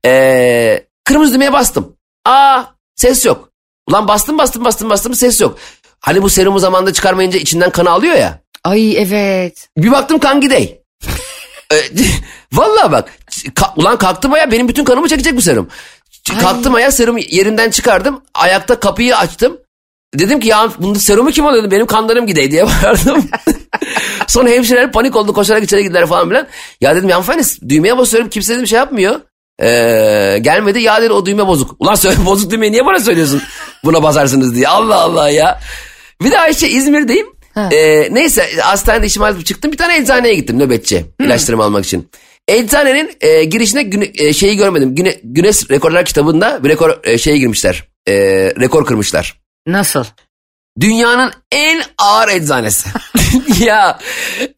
Ee, 0.05 0.83
kırmızı 1.05 1.33
düğmeye 1.33 1.53
bastım. 1.53 1.95
Aa 2.25 2.63
ses 2.95 3.25
yok. 3.25 3.49
Ulan 3.89 4.07
bastım 4.07 4.37
bastım 4.37 4.65
bastım 4.65 4.89
bastım 4.89 5.15
ses 5.15 5.41
yok. 5.41 5.57
Hani 6.03 6.21
bu 6.21 6.29
serumu 6.29 6.59
zamanında 6.59 6.93
çıkarmayınca 6.93 7.39
içinden 7.39 7.69
kan 7.69 7.85
alıyor 7.85 8.15
ya. 8.15 8.39
Ay 8.63 8.97
evet. 8.97 9.67
Bir 9.77 9.91
baktım 9.91 10.19
kan 10.19 10.41
gidey. 10.41 10.79
Ee, 11.73 11.75
Vallahi 12.53 12.91
bak. 12.91 13.09
ka- 13.31 13.73
ulan 13.75 13.97
kalktım 13.97 14.33
ayağa 14.33 14.51
benim 14.51 14.67
bütün 14.67 14.83
kanımı 14.83 15.07
çekecek 15.09 15.35
bu 15.35 15.41
serum. 15.41 15.67
Ç- 16.27 16.35
Ay. 16.35 16.41
Kalktım 16.41 16.73
ayağa 16.75 16.91
serumu 16.91 17.19
yerinden 17.19 17.69
çıkardım. 17.69 18.21
Ayakta 18.33 18.79
kapıyı 18.79 19.17
açtım. 19.17 19.57
Dedim 20.15 20.39
ki 20.39 20.47
ya 20.47 20.69
bunu 20.79 20.95
serumu 20.99 21.31
kim 21.31 21.45
alıyor? 21.45 21.71
Benim 21.71 21.85
kanlarım 21.85 22.27
gidey 22.27 22.51
diye 22.51 22.65
bağırdım. 22.83 23.29
Sonra 24.27 24.49
hemşireler 24.49 24.91
panik 24.91 25.15
oldu 25.15 25.33
koşarak 25.33 25.63
içeri 25.63 25.83
girdiler 25.83 26.05
falan 26.07 26.29
filan. 26.29 26.47
Ya 26.81 26.95
dedim 26.95 27.09
ya 27.09 27.15
hanımefendi 27.15 27.69
düğmeye 27.69 27.97
basıyorum 27.97 28.29
kimse 28.29 28.53
dedim 28.55 28.67
şey 28.67 28.77
yapmıyor. 28.79 29.19
Ee, 29.61 30.37
gelmedi 30.41 30.79
ya 30.79 31.01
dedi 31.01 31.13
o 31.13 31.25
düğme 31.25 31.47
bozuk. 31.47 31.75
Ulan 31.79 31.95
söyle 31.95 32.17
bozuk 32.25 32.51
düğmeyi 32.51 32.71
niye 32.71 32.85
bana 32.85 32.99
söylüyorsun? 32.99 33.41
Buna 33.83 34.03
basarsınız 34.03 34.55
diye. 34.55 34.67
Allah 34.67 34.95
Allah 34.95 35.29
ya. 35.29 35.59
Bir 36.23 36.31
de 36.31 36.39
Ayşe 36.39 36.67
İzmir'deyim. 36.67 37.27
Ha. 37.53 37.69
Ee, 37.73 38.07
neyse 38.11 38.49
hastanede 38.61 39.05
işim 39.05 39.23
halde 39.23 39.43
çıktım. 39.43 39.71
Bir 39.71 39.77
tane 39.77 39.97
eczaneye 39.97 40.35
gittim 40.35 40.59
nöbetçi. 40.59 41.05
ilaçlarımı 41.21 41.63
almak 41.63 41.85
için. 41.85 42.09
Eczanenin 42.47 43.11
e, 43.21 43.43
girişine 43.43 43.83
güne- 43.83 44.11
e, 44.15 44.33
şeyi 44.33 44.57
görmedim. 44.57 44.95
Güne, 44.95 45.19
Güneş 45.23 45.71
Rekorlar 45.71 46.05
kitabında 46.05 46.63
bir 46.63 46.69
rekor 46.69 46.99
e, 47.03 47.17
şeye 47.17 47.37
girmişler. 47.37 47.87
E, 48.07 48.13
rekor 48.59 48.85
kırmışlar. 48.85 49.41
Nasıl? 49.67 50.03
Dünyanın 50.79 51.31
en 51.51 51.81
ağır 51.97 52.29
eczanesi. 52.29 52.89
ya 53.65 53.99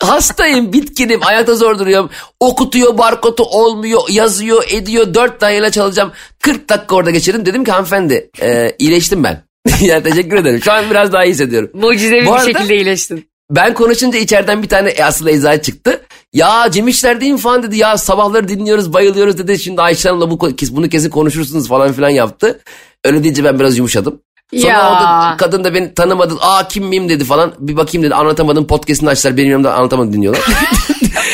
hastayım, 0.04 0.74
bitkinim, 0.74 1.20
ayakta 1.26 1.56
zor 1.56 1.80
duruyorum. 1.80 2.10
Okutuyor, 2.40 2.98
barkodu 2.98 3.44
olmuyor, 3.44 4.02
yazıyor, 4.10 4.64
ediyor. 4.70 5.14
Dört 5.14 5.40
tane 5.40 5.58
ilaç 5.58 5.78
alacağım. 5.78 6.12
40 6.42 6.70
dakika 6.70 6.96
orada 6.96 7.12
geçirdim. 7.12 7.46
Dedim 7.46 7.64
ki 7.64 7.72
hanımefendi 7.72 8.30
e, 8.42 8.76
iyileştim 8.80 9.24
ben. 9.24 9.44
yani 9.82 10.04
teşekkür 10.04 10.38
ederim. 10.38 10.62
Şu 10.64 10.72
an 10.72 10.86
biraz 10.90 11.14
daha 11.14 11.26
iyi 11.26 11.32
hissediyorum. 11.32 11.70
Mucizevi 11.74 12.26
Bu 12.26 12.30
bir 12.30 12.36
arada- 12.36 12.46
şekilde 12.46 12.76
iyileştin. 12.76 13.30
Ben 13.52 13.74
konuşunca 13.74 14.20
içeriden 14.20 14.64
bir 14.64 14.70
tane 14.70 14.94
asıl 15.04 15.28
eczacı 15.28 15.62
çıktı. 15.62 16.02
Ya 16.34 16.68
Cem 16.72 16.88
İşler 16.88 17.22
değil 17.22 17.32
mi 17.32 17.38
falan 17.38 17.64
dedi. 17.64 17.78
Ya 17.78 17.98
sabahları 17.98 18.48
dinliyoruz 18.48 18.94
bayılıyoruz 18.94 19.38
dedi. 19.38 19.60
Şimdi 19.60 19.82
Ayşe 19.82 20.10
Hanım'la 20.10 20.30
bu, 20.32 20.40
bunu 20.72 20.90
kesin 20.90 21.10
konuşursunuz 21.10 21.68
falan 21.68 21.94
filan 21.94 22.10
yaptı. 22.10 22.60
Öyle 23.04 23.24
deyince 23.24 23.44
ben 23.44 23.60
biraz 23.60 23.78
yumuşadım. 23.78 24.22
Sonra 24.56 24.68
Ya. 24.72 24.90
o 24.92 24.94
da, 24.94 25.38
kadın 25.38 25.64
da 25.64 25.74
beni 25.74 25.94
tanımadı. 25.94 26.34
Aa 26.42 26.68
kim 26.68 26.86
miyim 26.86 27.10
dedi 27.10 27.24
falan. 27.26 27.54
Bir 27.60 27.78
bakayım 27.78 28.04
dedi 28.06 28.16
anlatamadım 28.16 28.68
podcast'ını 28.68 29.10
açtılar. 29.10 29.38
Benim 29.38 29.50
yanımda 29.52 29.74
anlatamadım 29.74 30.14
dinliyorlar. 30.14 30.44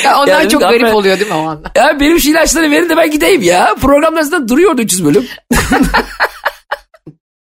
Ya 0.04 0.18
onlar 0.18 0.28
Yani 0.28 0.50
çok 0.50 0.62
garip 0.62 0.82
ben- 0.84 0.92
oluyor 0.92 1.20
değil 1.20 1.30
mi 1.32 1.36
o 1.38 1.48
anda? 1.48 1.72
ya 1.76 1.98
benim 2.00 2.20
şu 2.20 2.30
ilaçları 2.30 2.72
verin 2.72 2.90
de 2.90 2.98
ben 2.98 3.12
gideyim 3.12 3.42
ya. 3.42 3.76
Programlar 3.82 4.22
zaten 4.22 4.48
duruyordu 4.50 4.82
300 4.82 5.06
bölüm. 5.06 5.26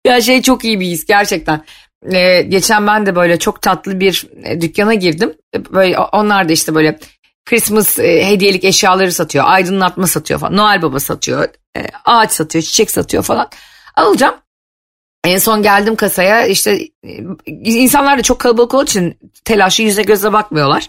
Ya 0.05 0.21
şey 0.21 0.41
çok 0.41 0.65
iyi 0.65 0.79
bir 0.79 0.85
his 0.85 1.05
gerçekten. 1.05 1.65
Ee, 2.11 2.41
geçen 2.41 2.87
ben 2.87 3.05
de 3.05 3.15
böyle 3.15 3.39
çok 3.39 3.61
tatlı 3.61 3.99
bir 3.99 4.27
e, 4.43 4.61
dükkana 4.61 4.93
girdim. 4.93 5.33
E, 5.55 5.65
Böyle 5.73 5.99
onlar 5.99 6.49
da 6.49 6.53
işte 6.53 6.75
böyle 6.75 6.99
Christmas 7.45 7.99
e, 7.99 8.25
hediyelik 8.27 8.63
eşyaları 8.63 9.11
satıyor. 9.11 9.45
Aydınlatma 9.47 10.07
satıyor 10.07 10.39
falan. 10.39 10.57
Noel 10.57 10.81
Baba 10.81 10.99
satıyor. 10.99 11.47
ağaç 12.05 12.31
satıyor. 12.31 12.63
Çiçek 12.63 12.91
satıyor 12.91 13.23
falan. 13.23 13.49
Alacağım. 13.95 14.35
En 15.23 15.37
son 15.37 15.63
geldim 15.63 15.95
kasaya 15.95 16.45
işte 16.45 16.79
insanlar 17.65 18.17
da 18.17 18.21
çok 18.23 18.39
kalabalık 18.39 18.73
olduğu 18.73 18.83
için 18.83 19.17
telaşlı 19.45 19.83
yüzüne 19.83 20.03
göze 20.03 20.33
bakmıyorlar. 20.33 20.87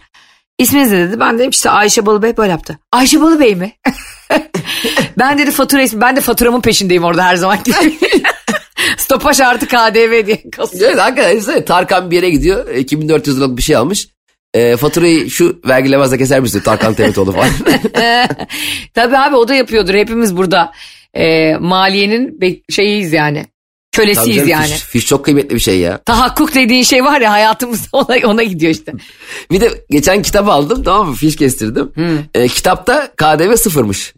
İsminiz 0.58 0.92
ne 0.92 0.98
dedi? 0.98 1.20
Ben 1.20 1.38
dedim 1.38 1.50
işte 1.50 1.70
Ayşe 1.70 2.06
Balıbey 2.06 2.36
böyle 2.36 2.50
yaptı. 2.50 2.78
Ayşe 2.92 3.20
Balıbey 3.20 3.54
mi? 3.54 3.72
ben 5.18 5.38
dedi 5.38 5.50
fatura 5.50 5.82
ismi. 5.82 6.00
Ben 6.00 6.16
de 6.16 6.20
faturamın 6.20 6.60
peşindeyim 6.60 7.04
orada 7.04 7.24
her 7.24 7.36
zaman. 7.36 7.58
Stopaj 9.04 9.40
artı 9.40 9.66
KDV 9.68 10.26
diye 10.26 10.42
kasıyor. 10.50 10.90
Evet 10.90 11.00
hakikaten 11.00 11.64
Tarkan 11.64 12.10
bir 12.10 12.16
yere 12.16 12.30
gidiyor. 12.30 12.74
2400 12.74 13.36
liralık 13.36 13.56
bir 13.56 13.62
şey 13.62 13.76
almış. 13.76 14.08
E, 14.54 14.76
faturayı 14.76 15.30
şu 15.30 15.60
vergi 15.68 15.90
levazla 15.90 16.16
keser 16.16 16.40
misin? 16.40 16.60
Tarkan 16.64 16.94
Tevetoğlu 16.94 17.32
falan. 17.32 17.48
Tabii 18.94 19.18
abi 19.18 19.36
o 19.36 19.48
da 19.48 19.54
yapıyordur. 19.54 19.94
Hepimiz 19.94 20.36
burada 20.36 20.72
e, 21.14 21.56
maliyenin 21.56 22.40
şeyiyiz 22.70 23.12
yani. 23.12 23.46
Kölesiyiz 23.92 24.36
canım, 24.36 24.48
yani. 24.48 24.66
Fiş, 24.66 24.82
fiş 24.82 25.06
çok 25.06 25.24
kıymetli 25.24 25.54
bir 25.54 25.60
şey 25.60 25.78
ya. 25.78 25.98
Tahakkuk 25.98 26.54
dediğin 26.54 26.82
şey 26.82 27.04
var 27.04 27.20
ya 27.20 27.32
hayatımızda 27.32 27.88
ona, 27.92 28.16
ona 28.24 28.42
gidiyor 28.42 28.72
işte. 28.72 28.92
Bir 29.50 29.60
de 29.60 29.70
geçen 29.90 30.22
kitap 30.22 30.48
aldım 30.48 30.82
tamam 30.82 31.08
mı? 31.08 31.14
Fiş 31.14 31.36
kestirdim. 31.36 31.92
Ee, 32.34 32.48
kitapta 32.48 33.10
KDV 33.16 33.56
sıfırmış. 33.56 34.14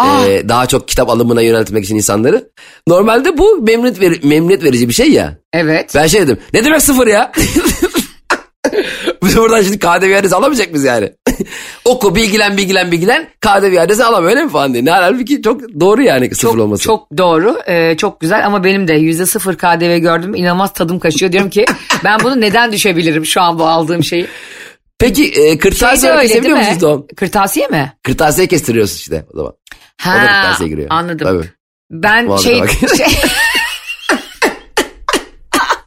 Aa. 0.00 0.26
Ee, 0.26 0.48
daha 0.48 0.66
çok 0.66 0.88
kitap 0.88 1.10
alımına 1.10 1.42
yöneltmek 1.42 1.84
için 1.84 1.96
insanları. 1.96 2.50
Normalde 2.86 3.38
bu 3.38 3.56
memnuniyet, 3.62 4.00
ver- 4.00 4.20
memnuniyet 4.22 4.64
verici 4.64 4.88
bir 4.88 4.94
şey 4.94 5.10
ya. 5.10 5.38
Evet. 5.52 5.92
Ben 5.94 6.06
şey 6.06 6.20
dedim. 6.22 6.38
Ne 6.52 6.64
demek 6.64 6.82
sıfır 6.82 7.06
ya? 7.06 7.32
Biz 9.24 9.36
buradan 9.36 9.62
şimdi 9.62 9.78
KDV 9.78 10.04
yarısı 10.08 10.36
alamayacak 10.36 10.70
mıyız 10.70 10.84
yani? 10.84 11.12
Oku 11.84 12.14
bilgilen 12.14 12.56
bilgilen 12.56 12.92
bilgilen 12.92 13.28
KDV 13.40 13.78
adresi 13.80 14.04
alam 14.04 14.24
öyle 14.24 14.44
mi 14.44 14.50
falan 14.50 14.72
diye. 14.74 14.84
Ne 14.84 14.90
halbuki 14.90 15.42
çok 15.42 15.60
doğru 15.80 16.02
yani 16.02 16.34
sıfır 16.34 16.48
Çok, 16.52 16.58
olması. 16.60 16.82
çok 16.84 17.18
doğru. 17.18 17.58
Ee, 17.66 17.96
çok 17.96 18.20
güzel 18.20 18.46
ama 18.46 18.64
benim 18.64 18.88
de 18.88 18.92
yüzde 18.94 19.26
sıfır 19.26 19.56
KDV 19.56 19.98
gördüm. 19.98 20.34
inanılmaz 20.34 20.72
tadım 20.72 20.98
kaçıyor. 20.98 21.32
Diyorum 21.32 21.50
ki 21.50 21.64
ben 22.04 22.20
bunu 22.24 22.40
neden 22.40 22.72
düşebilirim 22.72 23.26
şu 23.26 23.40
an 23.40 23.58
bu 23.58 23.64
aldığım 23.66 24.04
şeyi. 24.04 24.26
Peki 24.98 25.24
e, 25.30 25.34
Şey 25.34 25.58
kırtasiye 25.58 26.12
de 26.12 26.16
öyle 26.16 26.28
kesebiliyor 26.28 26.58
musunuz 26.58 26.80
Doğum? 26.80 27.06
Kırtasiye 27.16 27.66
mi? 27.68 27.92
Kırtasiye 28.02 28.46
kestiriyorsun 28.46 28.96
işte 28.96 29.24
o 29.34 29.36
zaman. 29.36 29.52
Ha, 30.00 30.16
o 30.16 30.20
da 30.20 30.26
kırtasiye 30.26 30.68
giriyor. 30.68 30.86
Anladım. 30.90 31.26
Tabii. 31.26 31.50
Ben 31.90 32.28
Vallahi 32.28 32.42
şey... 32.42 32.60
bak. 32.60 32.70
şey... 32.96 33.06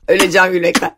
Öleceğim 0.08 0.52
gülmekten. 0.52 0.92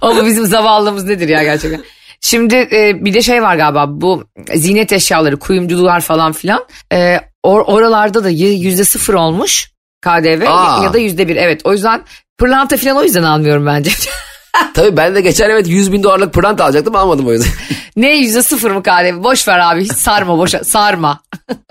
Ama 0.00 0.26
bizim 0.26 0.46
zavallımız 0.46 1.04
nedir 1.04 1.28
ya 1.28 1.42
gerçekten. 1.42 1.84
Şimdi 2.20 2.54
e, 2.54 3.04
bir 3.04 3.14
de 3.14 3.22
şey 3.22 3.42
var 3.42 3.56
galiba 3.56 3.86
bu 3.88 4.24
ziynet 4.54 4.92
eşyaları, 4.92 5.38
kuyumcular 5.38 6.00
falan 6.00 6.32
filan. 6.32 6.64
E, 6.92 6.96
or- 7.44 7.64
oralarda 7.64 8.24
da 8.24 8.30
yüzde 8.30 8.84
sıfır 8.84 9.14
olmuş 9.14 9.70
KDV 10.02 10.44
Aa. 10.46 10.84
ya 10.84 10.92
da 10.92 10.98
yüzde 10.98 11.28
bir. 11.28 11.36
Evet 11.36 11.60
o 11.64 11.72
yüzden 11.72 12.02
pırlanta 12.38 12.76
falan 12.76 12.96
o 12.96 13.02
yüzden 13.02 13.22
almıyorum 13.22 13.66
bence. 13.66 13.90
Tabii 14.74 14.96
ben 14.96 15.14
de 15.14 15.20
geçen 15.20 15.50
evet 15.50 15.68
100 15.68 15.92
bin 15.92 16.02
dolarlık 16.02 16.34
pırlanta 16.34 16.64
alacaktım 16.64 16.96
almadım 16.96 17.26
o 17.26 17.32
yüzden. 17.32 17.50
ne 17.96 18.16
yüzde 18.16 18.42
sıfır 18.42 18.70
mı 18.70 18.82
KDV? 18.82 19.24
Boş 19.24 19.48
ver 19.48 19.58
abi 19.58 19.84
hiç 19.84 19.92
sarma 19.92 20.38
boş 20.38 20.54
sarma. 20.64 21.20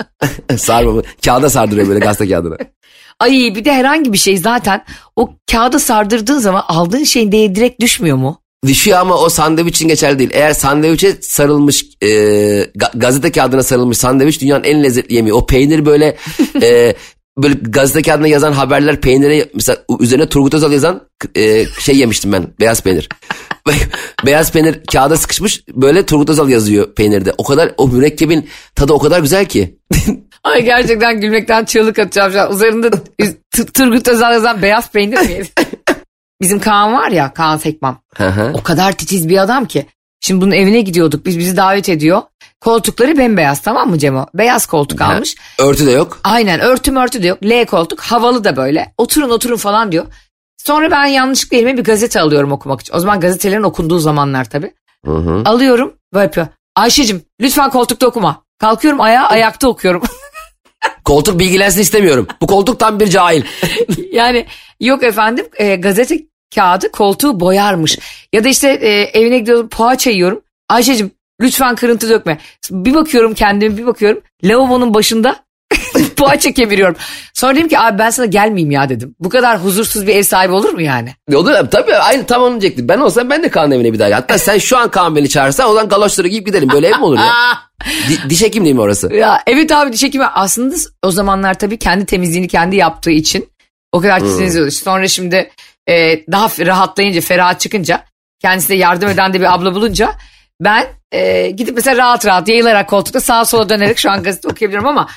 Sarma 0.58 0.92
mı? 0.92 1.02
Kağıda 1.26 1.50
sardırıyor 1.50 1.88
böyle 1.88 2.00
gazete 2.00 2.30
kağıdına. 2.30 2.58
Ay 3.20 3.32
bir 3.32 3.66
de 3.66 3.74
herhangi 3.74 4.14
bir 4.14 4.18
şey 4.18 4.38
zaten 4.38 4.86
o 5.16 5.30
kağıda 5.52 5.80
sardırdığın 5.80 6.40
zaman 6.40 6.64
aldığın 6.68 7.04
şeyin 7.04 7.32
değeri 7.32 7.56
direkt 7.56 7.82
düşmüyor 7.82 8.18
mu? 8.18 8.42
Düşüyor 8.68 9.00
ama 9.00 9.18
o 9.18 9.30
sandviç 9.30 9.76
için 9.76 9.88
geçerli 9.88 10.20
değil. 10.20 10.30
Eğer 10.34 10.54
sandviçe 10.54 11.16
sarılmış 11.22 11.86
e, 12.02 12.08
ga- 12.08 13.00
gazete 13.00 13.32
kağıdına 13.32 13.64
sarılmış 13.64 13.98
sandviç 13.98 14.42
dünyanın 14.42 14.64
en 14.64 14.84
lezzetli 14.84 15.16
yemeği. 15.16 15.34
O 15.34 15.46
peynir 15.46 15.86
böyle 15.86 16.18
e, 16.62 16.96
böyle 17.38 17.54
gazete 17.62 18.02
kağıdına 18.02 18.28
yazan 18.28 18.52
haberler 18.52 19.02
peynire 19.02 19.50
mesela 19.54 19.78
üzerine 20.00 20.30
Turgut 20.30 20.54
Özal 20.54 20.72
yazan 20.72 21.02
e, 21.36 21.66
şey 21.66 21.98
yemiştim 21.98 22.32
ben 22.32 22.48
beyaz 22.60 22.82
peynir. 22.84 23.10
beyaz 24.26 24.52
peynir 24.52 24.84
kağıda 24.92 25.18
sıkışmış 25.18 25.64
böyle 25.68 26.06
Turgut 26.06 26.30
Özal 26.30 26.50
yazıyor 26.50 26.96
peynirde. 26.96 27.34
O 27.38 27.44
kadar 27.44 27.72
o 27.78 27.88
mürekkebin 27.88 28.50
tadı 28.76 28.94
o 28.94 29.00
kadar 29.00 29.20
güzel 29.20 29.46
ki. 29.46 29.80
Ay 30.44 30.64
gerçekten 30.64 31.22
gülmekten 31.22 31.66
çığlık 31.66 32.00
atacağım 32.00 32.32
şu 32.32 32.42
an. 32.42 32.54
Üzerinde 32.56 32.92
Turgut 33.74 34.08
Özal 34.08 34.32
yazan 34.32 34.62
beyaz 34.62 34.92
peynir 34.92 35.18
mi? 35.18 35.46
Bizim 36.42 36.60
Kaan 36.60 36.94
var 36.94 37.10
ya 37.10 37.34
Kaan 37.34 37.58
Sekman. 37.58 37.98
O 38.54 38.64
kadar 38.64 38.92
titiz 38.92 39.30
bir 39.30 39.38
adam 39.38 39.66
ki. 39.66 39.86
Şimdi 40.22 40.42
bunun 40.42 40.52
evine 40.52 40.82
gidiyorduk. 40.82 41.26
Biz 41.26 41.40
bizi 41.40 41.58
davet 41.58 41.90
ediyor. 41.90 42.22
Koltukları 42.62 43.18
bembeyaz 43.18 43.60
tamam 43.60 43.90
mı 43.90 43.98
Cemo? 43.98 44.26
Beyaz 44.34 44.66
koltuk 44.66 45.02
almış. 45.02 45.36
Örtü 45.60 45.86
de 45.86 45.92
yok. 45.92 46.20
Aynen 46.24 46.60
örtü 46.60 46.92
mörtü 46.92 47.24
de 47.24 47.28
yok. 47.28 47.38
L 47.44 47.66
koltuk 47.66 48.02
havalı 48.02 48.44
da 48.44 48.56
böyle. 48.56 48.94
Oturun 48.98 49.30
oturun 49.30 49.56
falan 49.58 49.92
diyor. 49.92 50.06
Sonra 50.58 50.92
ben 50.92 51.06
yanlışlıkla 51.06 51.58
elime 51.58 51.78
bir 51.78 51.84
gazete 51.84 52.22
alıyorum 52.22 52.52
okumak 52.52 52.82
için. 52.82 52.94
O 52.94 53.00
zaman 53.00 53.20
gazetelerin 53.20 53.64
okunduğu 53.64 54.00
zamanlar 54.00 54.50
tabii. 54.50 54.74
Hı 55.06 55.12
hı. 55.12 55.42
Alıyorum 55.46 55.94
böyle 56.14 56.24
yapıyor. 56.24 56.48
Ayşe'cim 56.76 57.22
lütfen 57.42 57.70
koltukta 57.70 58.08
okuma. 58.08 58.44
Kalkıyorum 58.60 59.02
ayağa 59.02 59.28
ayakta 59.28 59.68
okuyorum. 59.68 60.02
Koltuk 61.04 61.40
bilgilensin 61.40 61.82
istemiyorum. 61.82 62.28
Bu 62.42 62.48
koltuk 62.48 62.80
tam 62.80 63.00
bir 63.00 63.08
cahil. 63.08 63.44
yani 64.12 64.46
yok 64.80 65.04
efendim 65.04 65.48
e, 65.58 65.76
gazete 65.76 66.20
kağıdı 66.56 66.92
koltuğu 66.92 67.40
boyarmış. 67.40 68.00
Ya 68.34 68.44
da 68.44 68.48
işte 68.48 68.70
e, 68.70 69.20
evine 69.20 69.40
gidiyorum 69.40 69.70
poğaça 69.70 70.10
yiyorum. 70.10 70.42
Ayşe'cim 70.70 71.12
lütfen 71.42 71.76
kırıntı 71.76 72.10
dökme. 72.10 72.38
Bir 72.72 72.94
bakıyorum 72.94 73.34
kendime 73.34 73.78
bir 73.78 73.86
bakıyorum. 73.86 74.22
Lavabonun 74.44 74.94
başında 74.94 75.36
poğaça 76.18 76.52
kemiriyorum. 76.52 76.96
Sonra 77.34 77.56
dedim 77.56 77.68
ki 77.68 77.80
abi 77.80 78.00
ben 78.00 78.10
sana 78.10 78.26
gelmeyeyim 78.26 78.72
ya 78.72 78.90
dedim. 78.90 79.16
Bu 79.20 79.30
kadar 79.30 79.64
huzursuz 79.64 80.08
bir 80.08 80.16
ev 80.16 80.24
sahibi 80.24 80.54
olur 80.54 80.74
mu 80.74 80.82
yani? 80.82 81.16
Olur 81.34 81.52
abi 81.52 81.70
tabii 81.70 81.96
aynı 81.96 82.26
tam 82.26 82.42
onu 82.44 82.52
diyecektim. 82.62 82.88
Ben 82.88 82.98
olsam 82.98 83.30
ben 83.30 83.44
de 83.44 83.50
Kaan 83.50 83.72
evine 83.72 83.94
bir 83.94 84.00
daha. 84.00 84.16
Hatta 84.16 84.38
sen 84.38 84.58
şu 84.58 84.78
an 84.78 84.92
Kaan 84.92 85.16
beni 85.16 85.30
çağırsan 85.30 85.70
o 85.70 85.74
zaman 85.74 85.90
galoşları 85.90 86.28
giyip 86.28 86.46
gidelim. 86.46 86.70
Böyle 86.70 86.88
ev 86.88 86.98
mi 86.98 87.04
olur 87.06 87.18
ya? 87.18 87.26
Di- 88.10 88.30
diş 88.30 88.42
hekimliği 88.42 88.74
mi 88.74 88.82
orası? 88.82 89.14
Ya 89.14 89.44
evet 89.48 89.72
abi 89.72 89.94
diş 89.94 90.04
hekimi 90.04 90.26
aslında 90.26 90.76
o 91.04 91.12
zamanlar 91.12 91.54
tabii 91.54 91.78
kendi 91.80 92.06
temizliğini 92.06 92.48
kendi 92.48 92.76
yaptığı 92.76 93.12
için 93.12 93.50
o 93.92 94.02
kadar 94.02 94.20
titizliyordu. 94.20 94.72
Sonra 94.72 95.08
şimdi 95.08 95.52
e, 95.90 96.26
daha 96.32 96.50
rahatlayınca 96.66 97.22
ferah 97.22 97.60
çıkınca 97.60 98.04
kendisine 98.42 98.78
yardım 98.78 99.10
eden 99.10 99.34
de 99.34 99.40
bir 99.40 99.54
abla 99.54 99.76
bulunca 99.76 100.12
ben 100.62 100.88
e, 101.12 101.50
gidip 101.50 101.76
mesela 101.76 101.98
rahat 101.98 102.26
rahat 102.26 102.48
yayılarak 102.48 102.90
koltukta 102.90 103.22
sağa 103.22 103.46
sola 103.46 103.70
dönerek 103.70 103.98
şu 103.98 104.12
an 104.12 104.24
gazete 104.24 104.48
okuyabiliyorum 104.48 104.88
ama 104.88 105.08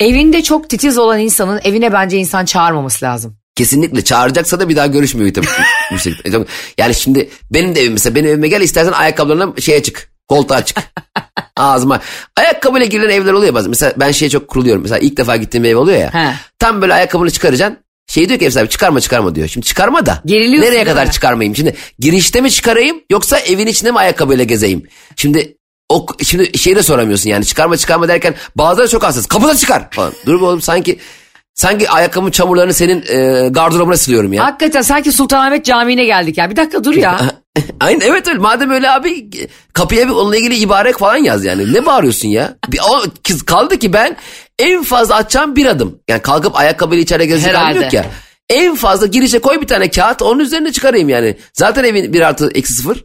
evinde 0.00 0.42
çok 0.42 0.70
titiz 0.70 0.98
olan 0.98 1.20
insanın 1.20 1.60
evine 1.64 1.92
bence 1.92 2.16
insan 2.18 2.44
çağırmaması 2.44 3.04
lazım. 3.04 3.36
Kesinlikle 3.56 4.04
çağıracaksa 4.04 4.60
da 4.60 4.68
bir 4.68 4.76
daha 4.76 4.86
görüşmüyor 4.86 5.34
tabii. 5.34 5.46
şekilde. 5.98 6.44
yani 6.78 6.94
şimdi 6.94 7.30
benim 7.50 7.74
de 7.74 7.80
evim 7.80 7.92
mesela 7.92 8.14
benim 8.14 8.30
evime 8.30 8.48
gel 8.48 8.60
istersen 8.60 8.92
ayakkabılarına 8.92 9.60
şeye 9.60 9.82
çık. 9.82 10.10
Koltuğa 10.28 10.64
çık. 10.64 10.78
Ağzıma. 11.56 12.00
Ayakkabıyla 12.36 12.86
girilen 12.86 13.10
evler 13.10 13.32
oluyor 13.32 13.54
bazen. 13.54 13.70
Mesela 13.70 13.92
ben 13.96 14.10
şeye 14.10 14.28
çok 14.28 14.48
kuruluyorum. 14.48 14.82
Mesela 14.82 14.98
ilk 14.98 15.16
defa 15.16 15.36
gittiğim 15.36 15.64
ev 15.64 15.76
oluyor 15.76 15.98
ya. 15.98 16.14
He. 16.14 16.34
Tam 16.58 16.82
böyle 16.82 16.94
ayakkabını 16.94 17.30
çıkaracaksın. 17.30 17.78
Şey 18.06 18.28
diyor 18.28 18.38
ki 18.40 18.46
ev 18.46 18.50
sahibi 18.50 18.68
çıkarma 18.68 19.00
çıkarma 19.00 19.34
diyor. 19.34 19.48
Şimdi 19.48 19.66
çıkarma 19.66 20.06
da. 20.06 20.22
Geriliyorsun 20.26 20.68
Nereye 20.70 20.76
değil 20.76 20.86
kadar 20.86 21.06
mi? 21.06 21.12
çıkarmayayım? 21.12 21.56
Şimdi 21.56 21.74
girişte 21.98 22.40
mi 22.40 22.50
çıkarayım 22.50 23.00
yoksa 23.10 23.38
evin 23.38 23.66
içinde 23.66 23.90
mi 23.90 23.98
ayakkabıyla 23.98 24.44
gezeyim? 24.44 24.82
Şimdi 25.16 25.56
o 25.88 26.06
şimdi 26.22 26.58
şey 26.58 26.76
de 26.76 26.82
soramıyorsun 26.82 27.30
yani 27.30 27.44
çıkarma 27.44 27.76
çıkarma 27.76 28.08
derken 28.08 28.34
bazıları 28.56 28.88
çok 28.88 29.02
hassas. 29.02 29.26
Kapıda 29.26 29.56
çıkar 29.56 29.90
falan. 29.90 30.12
Dur 30.26 30.40
be 30.40 30.44
oğlum 30.44 30.62
sanki 30.62 30.98
sanki 31.56 31.90
ayakkabımın 31.90 32.30
çamurlarını 32.30 32.74
senin 32.74 33.04
e, 33.08 33.48
gardırobuna 33.48 33.96
siliyorum 33.96 34.32
ya. 34.32 34.44
Hakikaten 34.44 34.82
sanki 34.82 35.12
Sultanahmet 35.12 35.64
Camii'ne 35.64 36.04
geldik 36.04 36.38
ya. 36.38 36.50
Bir 36.50 36.56
dakika 36.56 36.84
dur 36.84 36.94
ya. 36.94 37.20
Aynen 37.80 38.00
evet 38.00 38.28
öyle. 38.28 38.38
Madem 38.38 38.70
öyle 38.70 38.90
abi 38.90 39.30
kapıya 39.72 40.06
bir 40.08 40.12
onunla 40.12 40.36
ilgili 40.36 40.56
ibare 40.56 40.92
falan 40.92 41.16
yaz 41.16 41.44
yani. 41.44 41.72
Ne 41.74 41.86
bağırıyorsun 41.86 42.28
ya? 42.28 42.54
Bir, 42.68 42.78
o, 42.90 43.02
kız 43.28 43.42
kaldı 43.42 43.78
ki 43.78 43.92
ben 43.92 44.16
en 44.58 44.82
fazla 44.82 45.14
atacağım 45.14 45.56
bir 45.56 45.66
adım. 45.66 45.98
Yani 46.08 46.22
kalkıp 46.22 46.56
ayakkabıyla 46.56 47.02
içeri 47.02 47.28
gezecek 47.28 47.52
yok 47.82 47.92
ya. 47.92 48.06
En 48.50 48.74
fazla 48.74 49.06
girişe 49.06 49.38
koy 49.38 49.60
bir 49.60 49.66
tane 49.66 49.90
kağıt 49.90 50.22
onun 50.22 50.38
üzerine 50.40 50.72
çıkarayım 50.72 51.08
yani. 51.08 51.36
Zaten 51.52 51.84
evin 51.84 52.12
bir 52.12 52.20
artı 52.20 52.50
eksi 52.54 52.72
sıfır. 52.72 53.04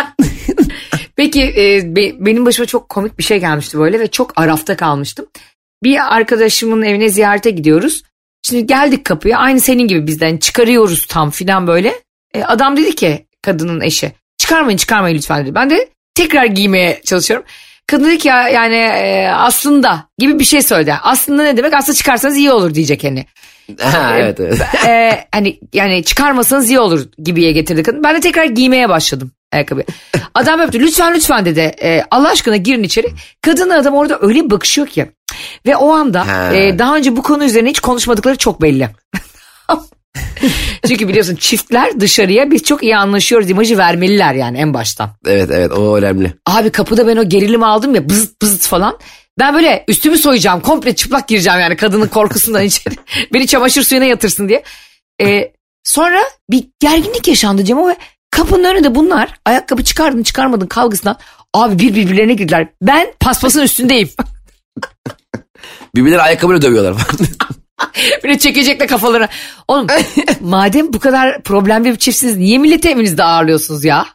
Peki 1.16 1.42
e, 1.42 1.96
be- 1.96 2.12
benim 2.26 2.46
başıma 2.46 2.66
çok 2.66 2.88
komik 2.88 3.18
bir 3.18 3.24
şey 3.24 3.38
gelmişti 3.40 3.78
böyle 3.78 4.00
ve 4.00 4.06
çok 4.06 4.32
arafta 4.40 4.76
kalmıştım. 4.76 5.26
Bir 5.82 6.16
arkadaşımın 6.16 6.82
evine 6.82 7.08
ziyarete 7.08 7.50
gidiyoruz. 7.50 8.02
Şimdi 8.42 8.66
geldik 8.66 9.04
kapıya 9.04 9.38
aynı 9.38 9.60
senin 9.60 9.88
gibi 9.88 10.06
bizden 10.06 10.36
çıkarıyoruz 10.36 11.06
tam 11.06 11.30
filan 11.30 11.66
böyle. 11.66 11.94
E, 12.34 12.42
adam 12.42 12.76
dedi 12.76 12.94
ki 12.94 13.26
kadının 13.42 13.80
eşi 13.80 14.12
çıkarmayın 14.38 14.76
çıkarmayın 14.76 15.16
lütfen 15.16 15.42
dedi. 15.42 15.54
Ben 15.54 15.70
de 15.70 15.88
tekrar 16.14 16.44
giymeye 16.44 17.00
çalışıyorum. 17.04 17.46
Kadın 17.86 18.04
dedi 18.04 18.18
ki 18.18 18.28
ya 18.28 18.48
yani 18.48 18.76
e, 18.76 19.28
aslında 19.28 20.08
gibi 20.18 20.38
bir 20.38 20.44
şey 20.44 20.62
söyledi. 20.62 20.94
Aslında 21.02 21.42
ne 21.42 21.56
demek 21.56 21.74
aslında 21.74 21.96
çıkarsanız 21.96 22.36
iyi 22.36 22.50
olur 22.50 22.74
diyecek 22.74 23.04
hani. 23.04 23.26
Ha, 23.80 24.16
evet 24.18 24.40
evet. 24.40 24.60
e, 24.86 25.24
hani 25.32 25.60
yani 25.72 26.04
çıkarmasanız 26.04 26.70
iyi 26.70 26.78
olur 26.78 27.08
gibiye 27.24 27.52
getirdi 27.52 27.82
kadın. 27.82 28.04
Ben 28.04 28.16
de 28.16 28.20
tekrar 28.20 28.44
giymeye 28.44 28.88
başladım 28.88 29.32
ayakkabıyı. 29.52 29.86
Adam 30.34 30.60
öptü 30.60 30.80
lütfen 30.80 31.14
lütfen 31.14 31.44
dedi. 31.44 31.60
E, 31.60 32.02
Allah 32.10 32.28
aşkına 32.28 32.56
girin 32.56 32.82
içeri. 32.82 33.06
Kadın 33.42 33.70
adam 33.70 33.94
orada 33.94 34.18
öyle 34.20 34.44
bir 34.44 34.50
bakışıyor 34.50 34.86
ki. 34.86 35.06
Ve 35.66 35.76
o 35.76 35.92
anda 35.92 36.52
e, 36.54 36.78
daha 36.78 36.96
önce 36.96 37.16
bu 37.16 37.22
konu 37.22 37.44
üzerine 37.44 37.70
hiç 37.70 37.80
konuşmadıkları 37.80 38.36
çok 38.36 38.62
belli. 38.62 38.88
Çünkü 40.88 41.08
biliyorsun 41.08 41.36
çiftler 41.36 42.00
dışarıya 42.00 42.50
biz 42.50 42.62
çok 42.62 42.82
iyi 42.82 42.96
anlaşıyoruz 42.96 43.50
imajı 43.50 43.78
vermeliler 43.78 44.34
yani 44.34 44.58
en 44.58 44.74
baştan. 44.74 45.10
Evet 45.26 45.50
evet 45.52 45.72
o 45.72 45.96
önemli. 45.96 46.34
Abi 46.46 46.70
kapıda 46.70 47.06
ben 47.06 47.16
o 47.16 47.28
gerilimi 47.28 47.66
aldım 47.66 47.94
ya 47.94 48.08
bızıt 48.08 48.42
bızıt 48.42 48.66
falan. 48.66 48.98
Ben 49.38 49.54
böyle 49.54 49.84
üstümü 49.88 50.18
soyacağım 50.18 50.60
komple 50.60 50.94
çıplak 50.94 51.28
gireceğim 51.28 51.60
yani 51.60 51.76
kadının 51.76 52.08
korkusundan 52.08 52.62
içeri. 52.64 52.94
Beni 53.32 53.46
çamaşır 53.46 53.82
suyuna 53.82 54.04
yatırsın 54.04 54.48
diye. 54.48 54.62
Ee, 55.20 55.52
sonra 55.84 56.20
bir 56.50 56.64
gerginlik 56.80 57.28
yaşandı 57.28 57.64
Cemo 57.64 57.88
ve 57.88 57.96
kapının 58.30 58.64
önünde 58.64 58.94
bunlar 58.94 59.34
ayakkabı 59.44 59.84
çıkardın 59.84 60.22
çıkarmadın 60.22 60.66
kavgasından 60.66 61.16
abi 61.54 61.78
bir 61.78 61.94
birbirlerine 61.94 62.34
girdiler. 62.34 62.68
Ben 62.82 63.12
paspasın 63.20 63.62
üstündeyim. 63.62 64.08
Birbirleri 65.96 66.22
ayakkabıyla 66.22 66.62
dövüyorlar. 66.62 67.02
Böyle 68.24 68.38
çekecekle 68.38 68.86
kafalarına. 68.86 69.28
Oğlum 69.68 69.86
madem 70.40 70.92
bu 70.92 70.98
kadar 70.98 71.42
problemli 71.42 71.90
bir 71.92 71.96
çiftsiniz 71.96 72.36
niye 72.36 72.58
milleti 72.58 72.88
evinizde 72.88 73.22
ağırlıyorsunuz 73.24 73.84
ya? 73.84 74.06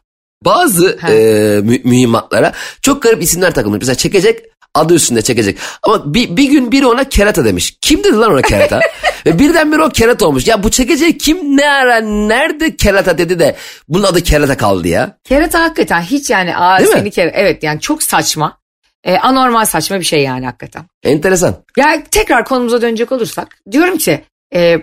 Bazı 0.46 0.98
Ha. 1.02 1.12
e, 1.12 1.16
mü- 1.62 1.82
mühimmatlara 1.84 2.54
çok 2.82 3.02
garip 3.04 3.24
isimler 3.24 3.54
takılmış. 3.54 3.80
Mesela 3.80 3.96
çekecek 3.96 4.40
adı 4.76 4.94
üstünde 4.94 5.22
çekecek. 5.22 5.58
Ama 5.84 6.14
bir, 6.14 6.38
bir 6.38 6.50
gün 6.50 6.72
biri 6.72 6.86
ona 6.88 7.04
kerata 7.04 7.46
demiş. 7.46 7.78
Kim 7.82 8.04
dedi 8.04 8.18
lan 8.18 8.32
ona 8.32 8.42
kerata? 8.42 8.80
Ve 9.26 9.40
birdenbire 9.40 9.84
o 9.84 9.90
kerata 9.90 10.26
olmuş. 10.26 10.48
Ya 10.48 10.64
bu 10.64 10.72
çekeceği 10.72 11.18
kim 11.18 11.58
ne 11.58 11.70
ara 11.70 12.00
nerede 12.02 12.76
kerata 12.76 13.18
dedi 13.18 13.40
de 13.40 13.56
bunun 13.88 14.04
adı 14.04 14.24
kerata 14.24 14.58
kaldı 14.58 14.88
ya. 14.88 15.18
Kerata 15.24 15.64
hakikaten 15.64 16.02
hiç 16.02 16.30
yani 16.30 16.58
aa, 16.58 16.80
Değil 16.80 16.90
mi? 16.90 16.96
seni 16.98 17.12
kere 17.12 17.32
evet 17.36 17.64
yani 17.64 17.80
çok 17.80 18.04
saçma. 18.04 18.58
E, 19.04 19.18
anormal 19.18 19.66
saçma 19.66 20.00
bir 20.00 20.06
şey 20.06 20.24
yani 20.24 20.46
hakikaten. 20.46 20.86
Enteresan. 21.04 21.56
Ya 21.78 22.04
tekrar 22.12 22.46
konumuza 22.46 22.82
dönecek 22.82 23.12
olursak 23.12 23.58
diyorum 23.72 23.98
ki 23.98 24.22
e, 24.56 24.78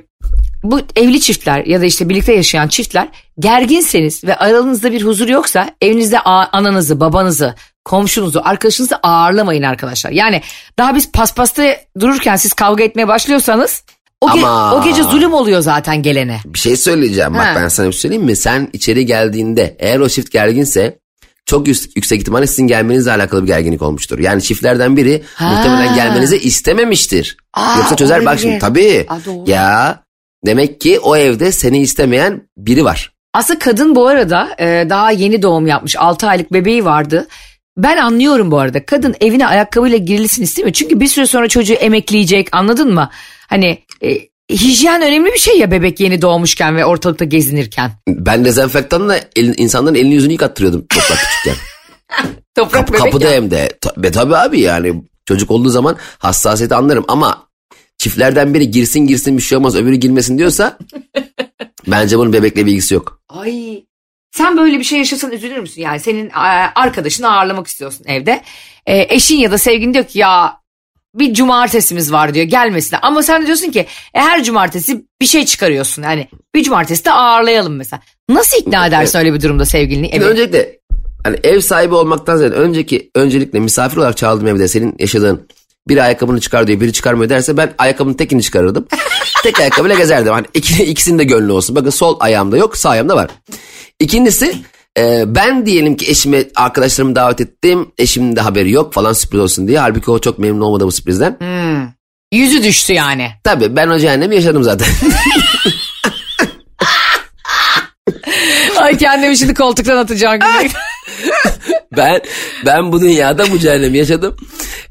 bu 0.62 0.80
evli 0.96 1.20
çiftler 1.20 1.64
ya 1.66 1.80
da 1.80 1.84
işte 1.84 2.08
birlikte 2.08 2.32
yaşayan 2.34 2.68
çiftler 2.68 3.08
gerginseniz 3.38 4.24
ve 4.24 4.36
aranızda 4.36 4.92
bir 4.92 5.02
huzur 5.02 5.28
yoksa 5.28 5.70
evinizde 5.80 6.20
ananızı, 6.20 7.00
babanızı, 7.00 7.54
komşunuzu, 7.88 8.40
arkadaşınızı 8.44 8.96
ağırlamayın 8.96 9.62
arkadaşlar. 9.62 10.10
Yani 10.10 10.42
daha 10.78 10.94
biz 10.94 11.12
paspasta 11.12 11.76
dururken 12.00 12.36
siz 12.36 12.52
kavga 12.52 12.84
etmeye 12.84 13.08
başlıyorsanız 13.08 13.82
o, 14.20 14.28
ge- 14.28 14.32
Ama- 14.44 14.74
o 14.74 14.84
gece 14.84 15.02
zulüm 15.02 15.32
oluyor 15.34 15.60
zaten 15.60 16.02
gelene. 16.02 16.40
Bir 16.46 16.58
şey 16.58 16.76
söyleyeceğim. 16.76 17.34
Bak 17.34 17.46
Ha. 17.46 17.52
ben 17.56 17.68
sana 17.68 17.86
bir 17.86 17.92
şey 17.92 18.00
söyleyeyim 18.00 18.24
mi? 18.24 18.36
Sen 18.36 18.68
içeri 18.72 19.06
geldiğinde 19.06 19.76
eğer 19.78 20.00
o 20.00 20.08
çift 20.08 20.30
gerginse 20.32 20.98
çok 21.46 21.68
yüksek, 21.68 21.96
yüksek 21.96 22.20
ihtimalle 22.20 22.46
sizin 22.46 22.66
gelmenizle 22.66 23.12
alakalı 23.12 23.42
bir 23.42 23.46
gerginlik 23.46 23.82
olmuştur. 23.82 24.18
Yani 24.18 24.42
çiftlerden 24.42 24.96
biri 24.96 25.22
Ha. 25.34 25.48
muhtemelen 25.48 25.94
gelmenizi 25.94 26.38
istememiştir. 26.38 27.36
Aa, 27.54 27.76
Yoksa 27.78 27.96
çözer 27.96 28.24
bak 28.26 28.38
şimdi 28.40 28.58
tabii. 28.58 29.06
Aa, 29.08 29.16
doğru. 29.26 29.50
ya 29.50 30.00
demek 30.46 30.80
ki 30.80 30.98
o 31.00 31.16
evde 31.16 31.52
seni 31.52 31.80
istemeyen 31.80 32.42
biri 32.56 32.84
var. 32.84 33.12
Aslında 33.34 33.58
kadın 33.58 33.94
bu 33.96 34.06
arada 34.08 34.48
e, 34.60 34.86
daha 34.90 35.10
yeni 35.10 35.42
doğum 35.42 35.66
yapmış 35.66 35.96
6 35.96 36.26
aylık 36.28 36.52
bebeği 36.52 36.84
vardı. 36.84 37.28
Ben 37.78 37.96
anlıyorum 37.96 38.50
bu 38.50 38.58
arada 38.58 38.86
kadın 38.86 39.14
evine 39.20 39.46
ayakkabıyla 39.46 39.98
girilsin 39.98 40.42
istemiyor. 40.42 40.72
Çünkü 40.72 41.00
bir 41.00 41.06
süre 41.06 41.26
sonra 41.26 41.48
çocuğu 41.48 41.74
emekleyecek 41.74 42.48
anladın 42.52 42.94
mı? 42.94 43.10
Hani 43.48 43.78
e, 44.02 44.18
hijyen 44.50 45.02
önemli 45.02 45.32
bir 45.32 45.38
şey 45.38 45.58
ya 45.58 45.70
bebek 45.70 46.00
yeni 46.00 46.22
doğmuşken 46.22 46.76
ve 46.76 46.84
ortalıkta 46.84 47.24
gezinirken. 47.24 47.90
Ben 48.08 48.44
dezenfektanla 48.44 49.20
elin, 49.36 49.54
insanların 49.56 49.94
elini 49.94 50.14
yüzünü 50.14 50.32
yıkattırıyordum 50.32 50.86
toprak 50.88 51.18
küçükken. 51.18 51.54
Toprak 52.54 52.72
Kapı, 52.72 52.92
bebek 52.92 53.04
kapıda 53.04 53.24
ya. 53.24 53.32
hem 53.32 53.50
de. 53.50 53.68
Ta- 53.80 54.02
Be 54.02 54.10
tabii 54.10 54.36
abi 54.36 54.60
yani 54.60 55.02
çocuk 55.26 55.50
olduğu 55.50 55.68
zaman 55.70 55.96
hassasiyeti 56.18 56.74
anlarım 56.74 57.04
ama 57.08 57.46
çiftlerden 57.98 58.54
biri 58.54 58.70
girsin 58.70 59.00
girsin 59.00 59.36
bir 59.36 59.42
şey 59.42 59.58
olmaz 59.58 59.76
öbürü 59.76 59.96
girmesin 59.96 60.38
diyorsa 60.38 60.78
bence 61.86 62.18
bunun 62.18 62.32
bebekle 62.32 62.66
bir 62.66 62.70
ilgisi 62.72 62.94
yok. 62.94 63.20
Ay 63.28 63.84
sen 64.30 64.56
böyle 64.56 64.78
bir 64.78 64.84
şey 64.84 64.98
yaşasan 64.98 65.32
üzülür 65.32 65.58
müsün? 65.58 65.82
Yani 65.82 66.00
senin 66.00 66.30
e, 66.30 66.32
arkadaşını 66.74 67.32
ağırlamak 67.32 67.66
istiyorsun 67.66 68.04
evde. 68.08 68.42
E, 68.86 69.14
eşin 69.14 69.36
ya 69.36 69.52
da 69.52 69.58
sevgilin 69.58 69.94
diyor 69.94 70.04
ki 70.04 70.18
ya 70.18 70.58
bir 71.14 71.34
cumartesimiz 71.34 72.12
var 72.12 72.34
diyor 72.34 72.46
gelmesin. 72.46 72.96
Ama 73.02 73.22
sen 73.22 73.46
diyorsun 73.46 73.70
ki 73.70 73.80
e, 74.14 74.20
her 74.20 74.44
cumartesi 74.44 75.04
bir 75.20 75.26
şey 75.26 75.44
çıkarıyorsun. 75.44 76.02
Yani 76.02 76.28
bir 76.54 76.62
cumartesi 76.62 77.04
de 77.04 77.12
ağırlayalım 77.12 77.76
mesela. 77.76 78.02
Nasıl 78.28 78.56
ikna 78.58 78.86
edersin 78.86 79.18
öyle 79.18 79.34
bir 79.34 79.42
durumda 79.42 79.64
sevgilini? 79.64 80.10
Evet. 80.12 80.22
öncelikle 80.26 80.78
hani 81.24 81.36
ev 81.44 81.60
sahibi 81.60 81.94
olmaktan 81.94 82.36
ziyade 82.36 82.54
önceki 82.54 83.10
öncelikle 83.14 83.60
misafir 83.60 83.96
olarak 83.96 84.16
çağrıldım 84.16 84.46
evde 84.46 84.68
senin 84.68 84.94
yaşadığın 84.98 85.48
biri 85.88 86.02
ayakkabını 86.02 86.40
çıkar 86.40 86.66
diyor 86.66 86.80
biri 86.80 86.92
çıkarmıyor 86.92 87.30
derse 87.30 87.56
ben 87.56 87.74
ayakkabının 87.78 88.14
tekini 88.14 88.42
çıkarırdım. 88.42 88.86
Tek 89.42 89.60
ayakkabıyla 89.60 89.96
gezerdim. 89.96 90.32
Hani 90.32 90.46
iki, 90.54 90.84
ikisinin 90.84 91.18
de 91.18 91.24
gönlü 91.24 91.52
olsun. 91.52 91.76
Bakın 91.76 91.90
sol 91.90 92.16
ayağımda 92.20 92.56
yok 92.56 92.76
sağ 92.76 92.90
ayağımda 92.90 93.16
var. 93.16 93.30
İkincisi 94.00 94.54
e, 94.98 95.24
ben 95.26 95.66
diyelim 95.66 95.96
ki 95.96 96.10
eşime 96.10 96.44
arkadaşlarımı 96.54 97.16
davet 97.16 97.40
ettim. 97.40 97.92
Eşimin 97.98 98.36
de 98.36 98.40
haberi 98.40 98.70
yok 98.70 98.92
falan 98.94 99.12
sürpriz 99.12 99.40
olsun 99.40 99.68
diye. 99.68 99.78
Halbuki 99.78 100.10
o 100.10 100.18
çok 100.18 100.38
memnun 100.38 100.60
olmadı 100.60 100.86
bu 100.86 100.92
sürprizden. 100.92 101.38
Yüzü 102.32 102.62
düştü 102.62 102.92
yani. 102.92 103.30
Tabii 103.44 103.76
ben 103.76 103.88
o 103.88 103.98
cehennemi 103.98 104.34
yaşadım 104.34 104.62
zaten. 104.62 104.88
Ay 108.76 108.98
kendimi 108.98 109.36
şimdi 109.36 109.54
koltuktan 109.54 109.96
atacağım 109.96 110.34
gibi. 110.34 110.70
ben 111.96 112.20
ben 112.66 112.92
bu 112.92 113.00
dünyada 113.00 113.50
bu 113.50 113.58
cehennemi 113.58 113.98
yaşadım. 113.98 114.36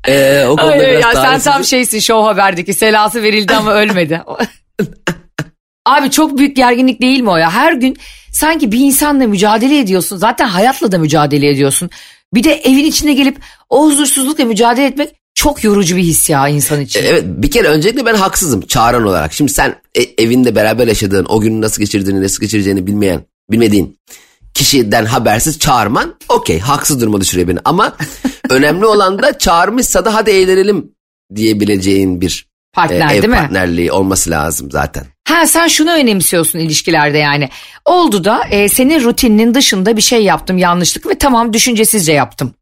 Ee, 0.08 0.46
o 0.48 0.56
konuda 0.56 0.74
Ay, 0.74 0.80
biraz 0.80 1.16
ya 1.16 1.22
sen 1.22 1.40
tam 1.40 1.64
şeysin 1.64 2.00
Show 2.00 2.28
Haber'deki 2.28 2.74
selası 2.74 3.24
verildi 3.24 3.54
ama 3.54 3.74
ölmedi. 3.74 4.22
Abi 5.88 6.12
çok 6.12 6.38
büyük 6.38 6.56
gerginlik 6.56 7.02
değil 7.02 7.20
mi 7.20 7.30
o 7.30 7.38
ya? 7.38 7.52
Her 7.52 7.74
gün 7.74 7.98
sanki 8.32 8.72
bir 8.72 8.80
insanla 8.80 9.28
mücadele 9.28 9.80
ediyorsun. 9.80 10.18
Zaten 10.18 10.48
hayatla 10.48 10.92
da 10.92 10.98
mücadele 10.98 11.50
ediyorsun. 11.50 11.90
Bir 12.34 12.44
de 12.44 12.54
evin 12.54 12.86
içine 12.86 13.14
gelip 13.14 13.38
o 13.70 13.86
huzursuzlukla 13.86 14.46
mücadele 14.46 14.86
etmek 14.86 15.10
çok 15.34 15.64
yorucu 15.64 15.96
bir 15.96 16.04
his 16.04 16.30
ya 16.30 16.48
insan 16.48 16.82
için. 16.82 17.04
Evet 17.04 17.24
bir 17.28 17.52
kere 17.52 17.68
öncelikle 17.68 18.06
ben 18.06 18.16
haksızım 18.16 18.62
çağıran 18.62 19.04
olarak. 19.04 19.34
Şimdi 19.34 19.52
sen 19.52 19.76
e- 19.96 20.24
evinde 20.24 20.56
beraber 20.56 20.88
yaşadığın 20.88 21.26
o 21.30 21.40
günü 21.40 21.62
nasıl 21.62 21.82
geçirdiğini 21.82 22.24
nasıl 22.24 22.42
geçireceğini 22.42 22.88
bilmeyen 22.88 23.22
bilmediğin 23.52 24.00
kişiden 24.54 25.06
habersiz 25.06 25.60
çağırman 25.60 26.16
okey 26.30 26.60
haksız 26.60 27.02
duruma 27.02 27.22
düşürüyor 27.22 27.48
beni. 27.48 27.60
Ama 27.66 27.98
önemli 28.50 28.86
olan 28.86 29.22
da 29.22 29.38
çağırmışsa 29.38 30.06
da 30.06 30.14
hadi 30.14 30.32
eğlenelim 30.32 30.92
diyebileceğin 31.36 32.22
bir 32.22 32.48
e, 32.48 32.76
Partner 32.76 33.08
ev 33.08 33.22
değil 33.22 33.26
mi? 33.26 33.36
partnerliği 33.36 33.92
olması 33.92 34.30
lazım 34.30 34.72
zaten. 34.72 35.06
Ha 35.28 35.48
sen 35.48 35.68
şunu 35.68 35.92
önemsiyorsun 35.92 36.60
ilişkilerde 36.60 37.18
yani. 37.18 37.50
Oldu 37.86 38.24
da 38.24 38.44
e, 38.52 38.70
senin 38.70 39.04
rutininin 39.04 39.54
dışında 39.54 39.98
bir 39.98 40.02
şey 40.02 40.24
yaptım 40.24 40.58
yanlışlık 40.58 41.08
ve 41.08 41.18
tamam 41.18 41.54
düşüncesizce 41.54 42.14
yaptım. 42.14 42.54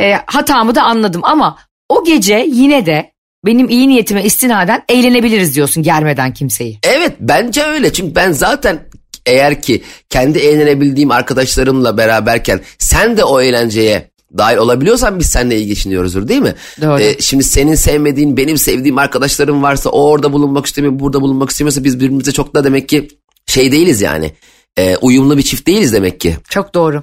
E, 0.00 0.12
hatamı 0.26 0.74
da 0.74 0.82
anladım 0.82 1.20
ama 1.24 1.58
o 1.88 2.04
gece 2.04 2.46
yine 2.48 2.86
de 2.86 3.12
benim 3.46 3.68
iyi 3.68 3.88
niyetime 3.88 4.24
istinaden 4.24 4.82
eğlenebiliriz 4.88 5.54
diyorsun 5.54 5.82
germeden 5.82 6.34
kimseyi. 6.34 6.78
Evet 6.82 7.12
bence 7.20 7.62
öyle 7.62 7.92
çünkü 7.92 8.14
ben 8.14 8.32
zaten 8.32 8.78
eğer 9.26 9.62
ki 9.62 9.82
kendi 10.10 10.38
eğlenebildiğim 10.38 11.10
arkadaşlarımla 11.10 11.98
beraberken 11.98 12.60
sen 12.78 13.16
de 13.16 13.24
o 13.24 13.40
eğlenceye 13.40 14.10
dahil 14.38 14.56
olabiliyorsan 14.56 15.18
biz 15.18 15.26
seninle 15.26 15.56
iyi 15.56 15.66
geçiniyoruzdur 15.66 16.28
değil 16.28 16.42
mi? 16.42 16.54
Doğru. 16.80 17.00
Ee, 17.00 17.20
şimdi 17.20 17.44
senin 17.44 17.74
sevmediğin 17.74 18.36
benim 18.36 18.58
sevdiğim 18.58 18.98
arkadaşlarım 18.98 19.62
varsa 19.62 19.90
o 19.90 20.10
orada 20.10 20.32
bulunmak 20.32 20.66
istemiyor 20.66 20.98
burada 20.98 21.20
bulunmak 21.20 21.50
istemiyorsa 21.50 21.84
biz 21.84 21.96
birbirimize 22.00 22.32
çok 22.32 22.54
da 22.54 22.64
demek 22.64 22.88
ki 22.88 23.08
şey 23.46 23.72
değiliz 23.72 24.00
yani. 24.00 24.32
Ee, 24.78 24.96
uyumlu 24.96 25.36
bir 25.38 25.42
çift 25.42 25.66
değiliz 25.66 25.92
demek 25.92 26.20
ki. 26.20 26.36
Çok 26.50 26.74
doğru. 26.74 27.02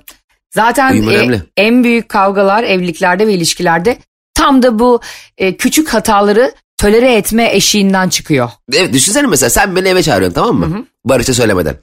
Zaten 0.52 0.94
Uyum 0.94 1.10
e, 1.10 1.14
önemli. 1.18 1.42
en 1.58 1.84
büyük 1.84 2.10
kavgalar 2.10 2.64
evliliklerde 2.64 3.28
ve 3.28 3.34
ilişkilerde 3.34 3.98
tam 4.34 4.64
da 4.64 4.80
bu 4.80 5.02
e, 5.38 5.58
küçük 5.58 5.90
hataları 5.90 6.52
tolere 6.78 7.14
etme 7.16 7.50
eşiğinden 7.56 8.10
çıkıyor. 8.10 8.50
Evet 8.74 8.94
düşünsene 8.94 9.28
mesela 9.28 9.50
sen 9.50 9.76
beni 9.76 9.88
eve 9.88 10.04
çağırıyorsun 10.04 10.36
tamam 10.36 10.56
mı? 10.56 10.86
Barış'a 11.06 11.34
söylemeden. 11.34 11.76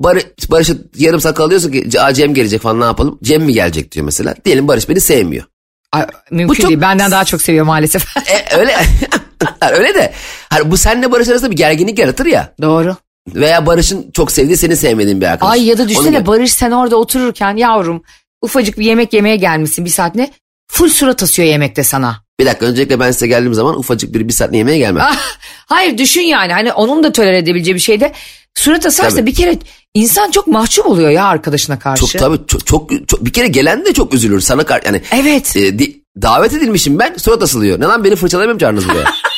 Barış, 0.00 0.24
Barış'a 0.50 0.72
yarım 0.96 1.20
saat 1.20 1.34
kalıyorsun 1.34 1.72
ki 1.72 2.00
"Aa, 2.00 2.14
Cem 2.14 2.34
gelecek 2.34 2.60
falan 2.62 2.80
ne 2.80 2.84
yapalım? 2.84 3.18
Cem 3.22 3.42
mi 3.42 3.52
gelecek 3.52 3.92
diyor 3.92 4.04
mesela. 4.04 4.34
Diyelim 4.44 4.68
Barış 4.68 4.88
beni 4.88 5.00
sevmiyor. 5.00 5.44
Ay, 5.92 6.06
mümkün 6.30 6.54
çok- 6.62 6.68
değil. 6.70 6.80
Benden 6.80 7.10
daha 7.10 7.24
çok 7.24 7.42
seviyor 7.42 7.64
maalesef. 7.64 8.16
E, 8.16 8.56
öyle 8.58 8.76
öyle 9.70 9.94
de 9.94 10.12
hani 10.50 10.70
bu 10.70 10.76
senle 10.76 11.12
Barış 11.12 11.28
arasında 11.28 11.50
bir 11.50 11.56
gerginlik 11.56 11.98
yaratır 11.98 12.26
ya. 12.26 12.54
Doğru. 12.62 12.96
Veya 13.34 13.66
Barış'ın 13.66 14.10
çok 14.10 14.32
sevdiği 14.32 14.56
seni 14.56 14.76
sevmediğin 14.76 15.20
bir 15.20 15.26
arkadaş. 15.26 15.52
Ay 15.52 15.64
ya 15.66 15.78
da 15.78 15.88
düşünsene. 15.88 16.26
Barış 16.26 16.52
sen 16.52 16.70
orada 16.70 16.96
otururken 16.96 17.56
yavrum 17.56 18.02
ufacık 18.42 18.78
bir 18.78 18.84
yemek 18.84 19.12
yemeye 19.12 19.36
gelmişsin 19.36 19.84
bir 19.84 19.90
saat 19.90 20.14
ne? 20.14 20.30
Full 20.70 20.88
surat 20.88 21.22
asıyor 21.22 21.48
yemekte 21.48 21.84
sana. 21.84 22.16
Bir 22.40 22.46
dakika 22.46 22.66
öncelikle 22.66 23.00
ben 23.00 23.10
size 23.10 23.26
geldiğim 23.26 23.54
zaman 23.54 23.78
ufacık 23.78 24.14
bir 24.14 24.28
bir 24.28 24.32
saat 24.32 24.54
yemeğe 24.54 24.78
gelmem. 24.78 25.04
Ah, 25.10 25.36
hayır 25.66 25.98
düşün 25.98 26.20
yani 26.20 26.52
hani 26.52 26.72
onun 26.72 27.02
da 27.02 27.12
tolere 27.12 27.38
edebileceği 27.38 27.74
bir 27.74 27.80
şeyde 27.80 28.12
surat 28.58 28.86
asarsa 28.86 29.16
Tabii. 29.16 29.26
bir 29.26 29.34
kere 29.34 29.58
insan 29.94 30.30
çok 30.30 30.46
mahcup 30.46 30.86
oluyor 30.86 31.10
ya 31.10 31.24
arkadaşına 31.24 31.78
karşı. 31.78 32.06
Çok 32.06 32.20
tabii 32.20 32.38
çok, 32.46 32.66
çok, 32.66 33.08
çok- 33.08 33.24
bir 33.24 33.32
kere 33.32 33.48
gelen 33.48 33.84
de 33.84 33.92
çok 33.92 34.14
üzülür 34.14 34.40
sana 34.40 34.64
kar 34.64 34.82
yani. 34.86 35.02
Evet. 35.12 35.56
e, 35.56 35.78
di- 35.78 36.02
davet 36.22 36.52
edilmişim 36.52 36.98
ben 36.98 37.14
surat 37.16 37.42
asılıyor. 37.42 37.80
Ne 37.80 37.84
lan 37.84 38.04
beni 38.04 38.16
fırçalamaya 38.16 38.54
mı 38.54 38.60
çağırdınız 38.60 38.88
buraya? 38.88 39.04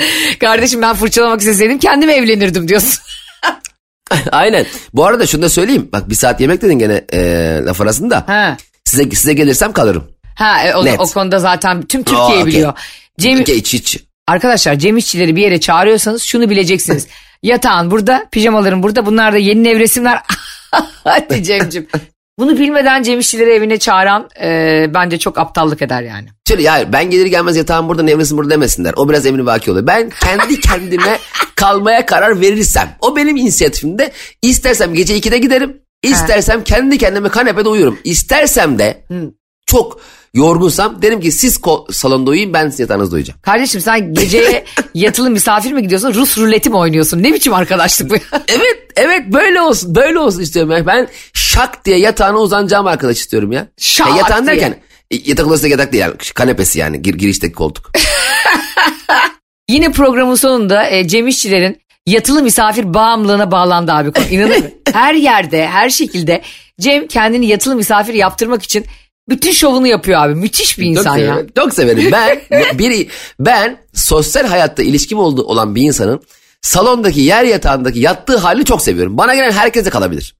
Kardeşim 0.40 0.82
ben 0.82 0.94
fırçalamak 0.94 1.40
isteseydim 1.40 1.78
kendim 1.78 2.10
evlenirdim 2.10 2.68
diyorsun. 2.68 3.02
Aynen. 4.32 4.66
Bu 4.94 5.06
arada 5.06 5.26
şunu 5.26 5.42
da 5.42 5.48
söyleyeyim. 5.48 5.88
Bak 5.92 6.10
bir 6.10 6.14
saat 6.14 6.40
yemek 6.40 6.62
dedin 6.62 6.78
gene 6.78 7.04
e, 7.12 7.18
laf 7.66 7.80
arasında. 7.80 8.24
ha. 8.26 8.56
Size, 8.84 9.10
size 9.10 9.32
gelirsem 9.32 9.72
kalırım. 9.72 10.04
Ha 10.34 10.62
e, 10.64 10.74
o, 10.74 10.84
Net. 10.84 11.00
o 11.00 11.04
konuda 11.06 11.38
zaten 11.38 11.82
tüm 11.82 12.02
Türkiye 12.02 12.18
Aa, 12.26 12.26
okey. 12.32 12.46
biliyor. 12.46 12.72
Cem, 13.18 13.40
Hiç 13.40 13.74
hiç. 13.74 13.98
Arkadaşlar 14.30 14.74
Cem 14.74 14.96
İşçileri 14.96 15.36
bir 15.36 15.42
yere 15.42 15.60
çağırıyorsanız 15.60 16.22
şunu 16.22 16.50
bileceksiniz. 16.50 17.06
Yatağın 17.42 17.90
burada, 17.90 18.26
pijamaların 18.32 18.82
burada. 18.82 19.06
Bunlar 19.06 19.32
da 19.32 19.38
yeni 19.38 19.64
nevresimler. 19.64 20.18
Hadi 21.04 21.42
Cem'cim. 21.42 21.86
Bunu 22.38 22.58
bilmeden 22.58 23.02
Cem 23.02 23.18
İşçileri 23.18 23.50
evine 23.50 23.78
çağıran 23.78 24.28
e, 24.42 24.86
bence 24.94 25.18
çok 25.18 25.38
aptallık 25.38 25.82
eder 25.82 26.02
yani. 26.02 26.28
Şöyle 26.48 26.62
ya 26.62 26.92
ben 26.92 27.10
gelir 27.10 27.26
gelmez 27.26 27.56
yatağım 27.56 27.88
burada 27.88 28.02
nevresim 28.02 28.38
burada 28.38 28.50
demesinler. 28.50 28.94
O 28.96 29.08
biraz 29.08 29.26
emri 29.26 29.46
vaki 29.46 29.70
oluyor. 29.70 29.86
Ben 29.86 30.10
kendi 30.10 30.60
kendime 30.60 31.18
kalmaya 31.56 32.06
karar 32.06 32.40
verirsem. 32.40 32.96
O 33.00 33.16
benim 33.16 33.36
inisiyatifimde. 33.36 34.12
İstersem 34.42 34.94
gece 34.94 35.18
2'de 35.18 35.38
giderim. 35.38 35.82
İstersem 36.02 36.64
kendi 36.64 36.98
kendime 36.98 37.28
kanepede 37.28 37.68
uyurum. 37.68 37.98
İstersem 38.04 38.78
de 38.78 39.04
çok 39.66 40.00
yorgunsam 40.34 41.02
derim 41.02 41.20
ki 41.20 41.32
siz 41.32 41.60
salonda 41.90 42.30
uyuyun 42.30 42.52
ben 42.52 42.68
sizin 42.70 42.84
yatağınızda 42.84 43.14
uyuyacağım. 43.14 43.40
Kardeşim 43.40 43.80
sen 43.80 44.14
geceye 44.14 44.64
yatılı 44.94 45.30
misafir 45.30 45.72
mi 45.72 45.82
gidiyorsun? 45.82 46.14
Rus 46.14 46.38
ruleti 46.38 46.70
mi 46.70 46.76
oynuyorsun? 46.76 47.22
Ne 47.22 47.32
biçim 47.34 47.54
arkadaşlık 47.54 48.10
bu? 48.10 48.14
Evet 48.48 48.92
evet 48.96 49.22
böyle 49.26 49.60
olsun 49.60 49.94
böyle 49.94 50.18
olsun 50.18 50.40
istiyorum. 50.40 50.70
ya. 50.72 50.86
Ben 50.86 51.08
şak 51.32 51.84
diye 51.84 51.98
yatağına 51.98 52.38
uzanacağım 52.38 52.86
arkadaş 52.86 53.18
istiyorum 53.18 53.52
ya. 53.52 53.66
Şak 53.78 54.08
ya 54.08 54.16
yatağın 54.16 54.46
diye. 54.46 54.56
derken 54.56 54.76
e, 55.10 55.16
yatak 55.24 55.46
odası 55.46 55.62
da 55.62 55.68
yatak 55.68 55.92
değil 55.92 56.02
yani 56.02 56.16
kanepesi 56.34 56.78
yani 56.78 57.02
gir, 57.02 57.14
girişteki 57.14 57.52
koltuk. 57.54 57.90
Yine 59.70 59.92
programın 59.92 60.34
sonunda 60.34 60.90
e, 60.90 61.08
Cem 61.08 61.28
İşçilerin 61.28 61.80
yatılı 62.06 62.42
misafir 62.42 62.94
bağımlılığına 62.94 63.50
bağlandı 63.50 63.92
abi. 63.92 64.12
konu. 64.12 64.24
İnanır 64.30 64.56
mısın? 64.56 64.72
her 64.92 65.14
yerde, 65.14 65.66
her 65.68 65.90
şekilde 65.90 66.42
Cem 66.80 67.06
kendini 67.06 67.46
yatılı 67.46 67.76
misafir 67.76 68.14
yaptırmak 68.14 68.62
için 68.62 68.84
bütün 69.30 69.52
şovunu 69.52 69.86
yapıyor 69.86 70.20
abi. 70.22 70.34
Müthiş 70.34 70.78
bir 70.78 70.86
insan 70.86 71.02
çok 71.16 71.22
ya. 71.22 71.34
severim. 71.34 71.52
Çok 71.56 71.74
severim. 71.74 72.12
Ben 72.12 72.40
biri 72.78 73.08
ben 73.40 73.76
sosyal 73.94 74.46
hayatta 74.46 74.82
ilişkim 74.82 75.18
olduğu 75.18 75.42
olan 75.42 75.74
bir 75.74 75.82
insanın 75.82 76.20
salondaki 76.62 77.20
yer 77.20 77.44
yatağındaki 77.44 77.98
yattığı 77.98 78.36
halini 78.36 78.64
çok 78.64 78.82
seviyorum. 78.82 79.18
Bana 79.18 79.34
gelen 79.34 79.52
herkes 79.52 79.84
de 79.84 79.90
kalabilir. 79.90 80.34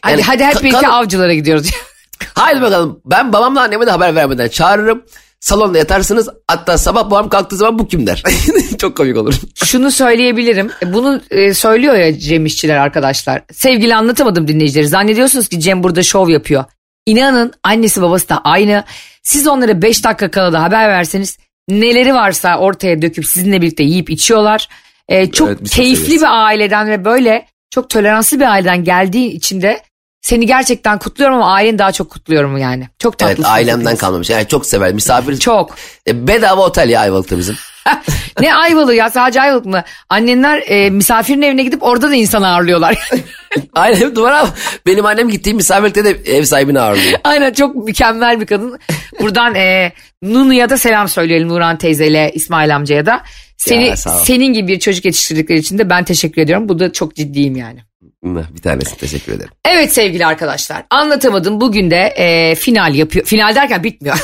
Hadi, 0.00 0.12
Yani 0.12 0.22
hadi 0.22 0.44
hep 0.44 0.62
birlikte 0.62 0.88
avcılara 0.88 1.34
gidiyoruz. 1.34 1.70
Haydi 2.34 2.62
bakalım 2.62 3.00
ben 3.06 3.32
babamla 3.32 3.62
anneme 3.62 3.86
de 3.86 3.90
haber 3.90 4.14
vermeden 4.14 4.48
çağırırım. 4.48 5.02
Salonda 5.40 5.78
yatarsınız 5.78 6.28
hatta 6.48 6.78
sabah 6.78 7.04
babam 7.04 7.28
kalktığı 7.28 7.56
zaman 7.56 7.78
bu 7.78 7.88
kim 7.88 8.06
der. 8.06 8.22
çok 8.78 8.96
komik 8.96 9.16
olur. 9.16 9.34
Şunu 9.54 9.90
söyleyebilirim. 9.90 10.70
E, 10.82 10.92
Bunu 10.92 11.20
e, 11.30 11.54
söylüyor 11.54 11.94
ya 11.94 12.18
Cem 12.18 12.46
İşçiler 12.46 12.76
arkadaşlar. 12.76 13.42
Sevgili 13.52 13.94
anlatamadım 13.94 14.48
dinleyicileri. 14.48 14.88
Zannediyorsunuz 14.88 15.48
ki 15.48 15.60
Cem 15.60 15.82
burada 15.82 16.02
şov 16.02 16.28
yapıyor. 16.28 16.64
İnanın 17.06 17.52
annesi 17.64 18.02
babası 18.02 18.28
da 18.28 18.40
aynı. 18.44 18.84
Siz 19.22 19.46
onlara 19.46 19.82
5 19.82 20.04
dakika 20.04 20.30
kala 20.30 20.52
da 20.52 20.62
haber 20.62 20.88
verseniz 20.88 21.38
neleri 21.68 22.14
varsa 22.14 22.58
ortaya 22.58 23.02
döküp 23.02 23.26
sizinle 23.26 23.62
birlikte 23.62 23.82
yiyip 23.82 24.10
içiyorlar. 24.10 24.68
E, 25.08 25.30
çok 25.30 25.48
Evet, 25.48 25.58
çok 25.58 25.68
keyifli 25.68 26.16
bir 26.16 26.44
aileden 26.46 26.88
ve 26.88 27.04
böyle 27.04 27.46
çok 27.70 27.90
toleranslı 27.90 28.40
bir 28.40 28.44
aileden 28.44 28.84
geldiği 28.84 29.26
için 29.28 29.62
de 29.62 29.82
seni 30.20 30.46
gerçekten 30.46 30.98
kutluyorum 30.98 31.36
ama 31.36 31.52
aileni 31.52 31.78
daha 31.78 31.92
çok 31.92 32.10
kutluyorum 32.10 32.56
yani. 32.56 32.88
Çok 32.98 33.18
tatlısın. 33.18 33.42
Evet 33.42 33.52
ailemden 33.52 33.96
kalmamış. 33.96 34.30
Yani 34.30 34.48
çok 34.48 34.66
sever. 34.66 34.92
Misafir. 34.92 35.36
Çok. 35.36 35.74
E, 36.06 36.26
bedava 36.26 36.62
otel 36.66 36.88
ya 36.88 37.00
Ayvalık'ta 37.00 37.38
bizim. 37.38 37.56
Ne 38.40 38.54
Ayvalık 38.54 38.94
ya 38.96 39.10
sadece 39.10 39.40
Ayvalık 39.40 39.66
mı? 39.66 39.82
Annenler 40.08 40.62
e, 40.66 40.90
misafirin 40.90 41.42
evine 41.42 41.62
gidip 41.62 41.82
orada 41.82 42.10
da 42.10 42.14
insan 42.14 42.42
ağırlıyorlar. 42.42 43.10
Aynen 43.74 44.16
duvara 44.16 44.48
benim 44.86 45.06
annem 45.06 45.28
gittiğim 45.28 45.56
misafirlikte 45.56 46.04
de 46.04 46.10
ev 46.10 46.42
sahibini 46.44 46.80
ağırlıyor. 46.80 47.18
Aynen 47.24 47.52
çok 47.52 47.76
mükemmel 47.76 48.40
bir 48.40 48.46
kadın. 48.46 48.78
Buradan 49.20 49.54
e, 49.54 49.92
Nunu'ya 50.22 50.70
da 50.70 50.78
selam 50.78 51.08
söyleyelim 51.08 51.48
Nurhan 51.48 51.78
teyzeyle 51.78 52.30
İsmail 52.34 52.76
amcaya 52.76 53.06
da. 53.06 53.20
Seni 53.56 53.84
Ya, 53.86 53.96
senin 53.96 54.52
gibi 54.52 54.68
bir 54.68 54.78
çocuk 54.80 55.04
yetiştirdikleri 55.04 55.58
için 55.58 55.78
de 55.78 55.90
ben 55.90 56.04
teşekkür 56.04 56.42
ediyorum. 56.42 56.68
Bu 56.68 56.78
da 56.78 56.92
çok 56.92 57.16
ciddiyim 57.16 57.56
yani. 57.56 57.80
Bir 58.24 58.62
tanesi 58.62 58.96
teşekkür 58.96 59.32
ederim. 59.32 59.50
Evet 59.64 59.92
sevgili 59.92 60.26
arkadaşlar 60.26 60.82
anlatamadım 60.90 61.60
bugün 61.60 61.90
de 61.90 62.14
e, 62.16 62.54
final 62.54 62.94
yapıyor. 62.94 63.24
Final 63.26 63.54
derken 63.54 63.84
bitmiyor. 63.84 64.18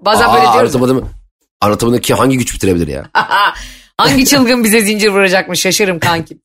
Bazen 0.00 0.34
böyle 0.34 0.48
Aa, 0.48 0.52
diyoruz. 0.52 0.74
ya. 0.74 0.80
anlatamadım. 0.80 1.17
Anlatamadım 1.60 2.00
ki 2.00 2.14
hangi 2.14 2.38
güç 2.38 2.54
bitirebilir 2.54 2.88
ya? 2.88 3.10
Hangi 3.98 4.26
çılgın 4.26 4.64
bize 4.64 4.80
zincir 4.80 5.08
vuracakmış 5.08 5.60
şaşırım 5.60 5.98
kankim. 5.98 6.40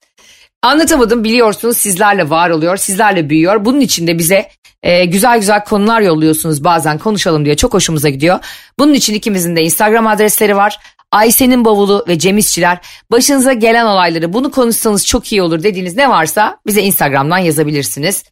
Anlatamadım 0.62 1.23
biliyorsunuz 1.23 1.78
sizlerle 1.78 2.30
var 2.30 2.49
oluyor, 2.49 2.78
sizlerle 2.78 3.30
büyüyor. 3.30 3.65
Bunun 3.65 3.80
için 3.80 4.08
de 4.08 4.17
bize 4.17 4.49
e, 4.84 5.06
güzel 5.06 5.39
güzel 5.39 5.63
konular 5.63 6.02
yolluyorsunuz 6.02 6.63
bazen 6.63 6.97
konuşalım 6.97 7.45
diye 7.45 7.56
çok 7.56 7.73
hoşumuza 7.73 8.10
gidiyor. 8.10 8.39
Bunun 8.80 8.93
için 8.93 9.13
ikimizin 9.13 9.56
de 9.56 9.62
Instagram 9.62 10.08
adresleri 10.08 10.56
var. 10.56 10.80
Ayşe'nin 11.12 11.65
bavulu 11.65 12.06
ve 12.08 12.19
Cem 12.19 12.38
İşçiler. 12.38 12.80
Başınıza 13.12 13.54
gelen 13.54 13.86
olayları 13.86 14.34
bunu 14.34 14.52
konuşsanız 14.52 15.06
çok 15.06 15.32
iyi 15.32 15.41
olur 15.41 15.63
dediğiniz 15.63 15.95
ne 15.95 16.10
varsa 16.10 16.58
bize 16.67 16.82
Instagram'dan 16.82 17.38
yazabilirsiniz. 17.38 18.23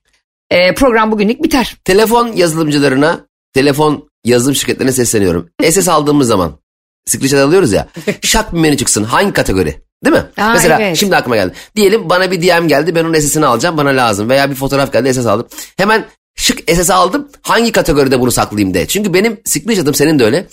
E, 0.50 0.74
program 0.74 1.12
bugünlük 1.12 1.44
biter. 1.44 1.76
Telefon 1.84 2.32
yazılımcılarına, 2.32 3.20
telefon 3.54 4.10
yazılım 4.26 4.56
şirketlerine 4.56 4.92
sesleniyorum. 4.92 5.50
SS 5.70 5.90
aldığımız 5.90 6.28
zaman, 6.28 6.60
screenshot 7.06 7.40
alıyoruz 7.40 7.74
ya, 7.74 7.88
şak 8.22 8.54
bir 8.54 8.60
menü 8.60 8.78
çıksın. 8.78 9.04
Hangi 9.04 9.34
kategori? 9.34 9.82
Değil 10.06 10.16
mi? 10.16 10.24
Aa, 10.38 10.54
Mesela 10.54 10.82
evet. 10.82 10.98
şimdi 10.98 11.16
aklıma 11.16 11.36
geldi. 11.36 11.54
Diyelim 11.76 12.10
bana 12.10 12.32
bir 12.32 12.42
DM 12.42 12.68
geldi 12.68 12.96
ben 12.96 13.04
onun 13.06 13.20
SS'ini 13.20 13.46
alacağım 13.46 13.78
bana 13.78 13.90
lazım. 13.90 14.30
Veya 14.30 14.50
bir 14.50 14.56
fotoğraf 14.56 14.94
geldi 14.94 15.14
SS 15.14 15.26
aldım. 15.26 15.48
Hemen 15.78 16.06
şık 16.36 16.72
SS 16.72 16.90
aldım 16.90 17.28
hangi 17.42 17.72
kategoride 17.72 18.20
bunu 18.20 18.32
saklayayım 18.32 18.74
de. 18.74 18.88
Çünkü 18.88 19.14
benim 19.14 19.40
screenshot'ım 19.46 19.94
senin 19.94 20.20
de 20.20 20.26
öyle. 20.26 20.48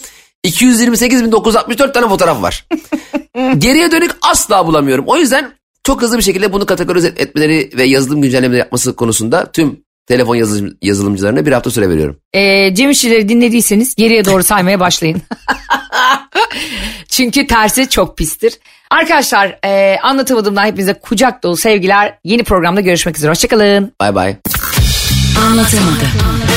228.964 0.46 1.92
tane 1.92 2.08
fotoğraf 2.08 2.42
var. 2.42 2.66
Geriye 3.58 3.92
dönük 3.92 4.10
asla 4.22 4.66
bulamıyorum. 4.66 5.04
O 5.08 5.16
yüzden 5.16 5.52
çok 5.84 6.02
hızlı 6.02 6.18
bir 6.18 6.22
şekilde 6.22 6.52
bunu 6.52 6.66
kategorize 6.66 7.08
etmeleri 7.08 7.70
ve 7.76 7.84
yazılım 7.84 8.22
güncellemeleri 8.22 8.58
yapması 8.58 8.96
konusunda 8.96 9.52
tüm 9.52 9.80
telefon 10.06 10.34
yazılım, 10.34 10.76
yazılımcılarına 10.82 11.46
bir 11.46 11.52
hafta 11.52 11.70
süre 11.70 11.88
veriyorum. 11.88 12.16
Ee, 12.34 12.74
Cem 12.74 12.90
İşçileri 12.90 13.28
dinlediyseniz 13.28 13.94
geriye 13.94 14.24
doğru 14.24 14.42
saymaya 14.42 14.80
başlayın. 14.80 15.22
Çünkü 17.08 17.46
tersi 17.46 17.88
çok 17.88 18.18
pistir. 18.18 18.58
Arkadaşlar 18.90 19.58
e, 19.64 19.98
anlatamadığımdan 20.02 20.64
hepinize 20.64 20.94
kucak 20.94 21.42
dolu 21.42 21.56
sevgiler. 21.56 22.18
Yeni 22.24 22.44
programda 22.44 22.80
görüşmek 22.80 23.16
üzere. 23.16 23.30
Hoşçakalın. 23.30 23.92
Bay 24.00 24.14
bay. 24.14 24.36
Anlatamadım. 25.46 26.47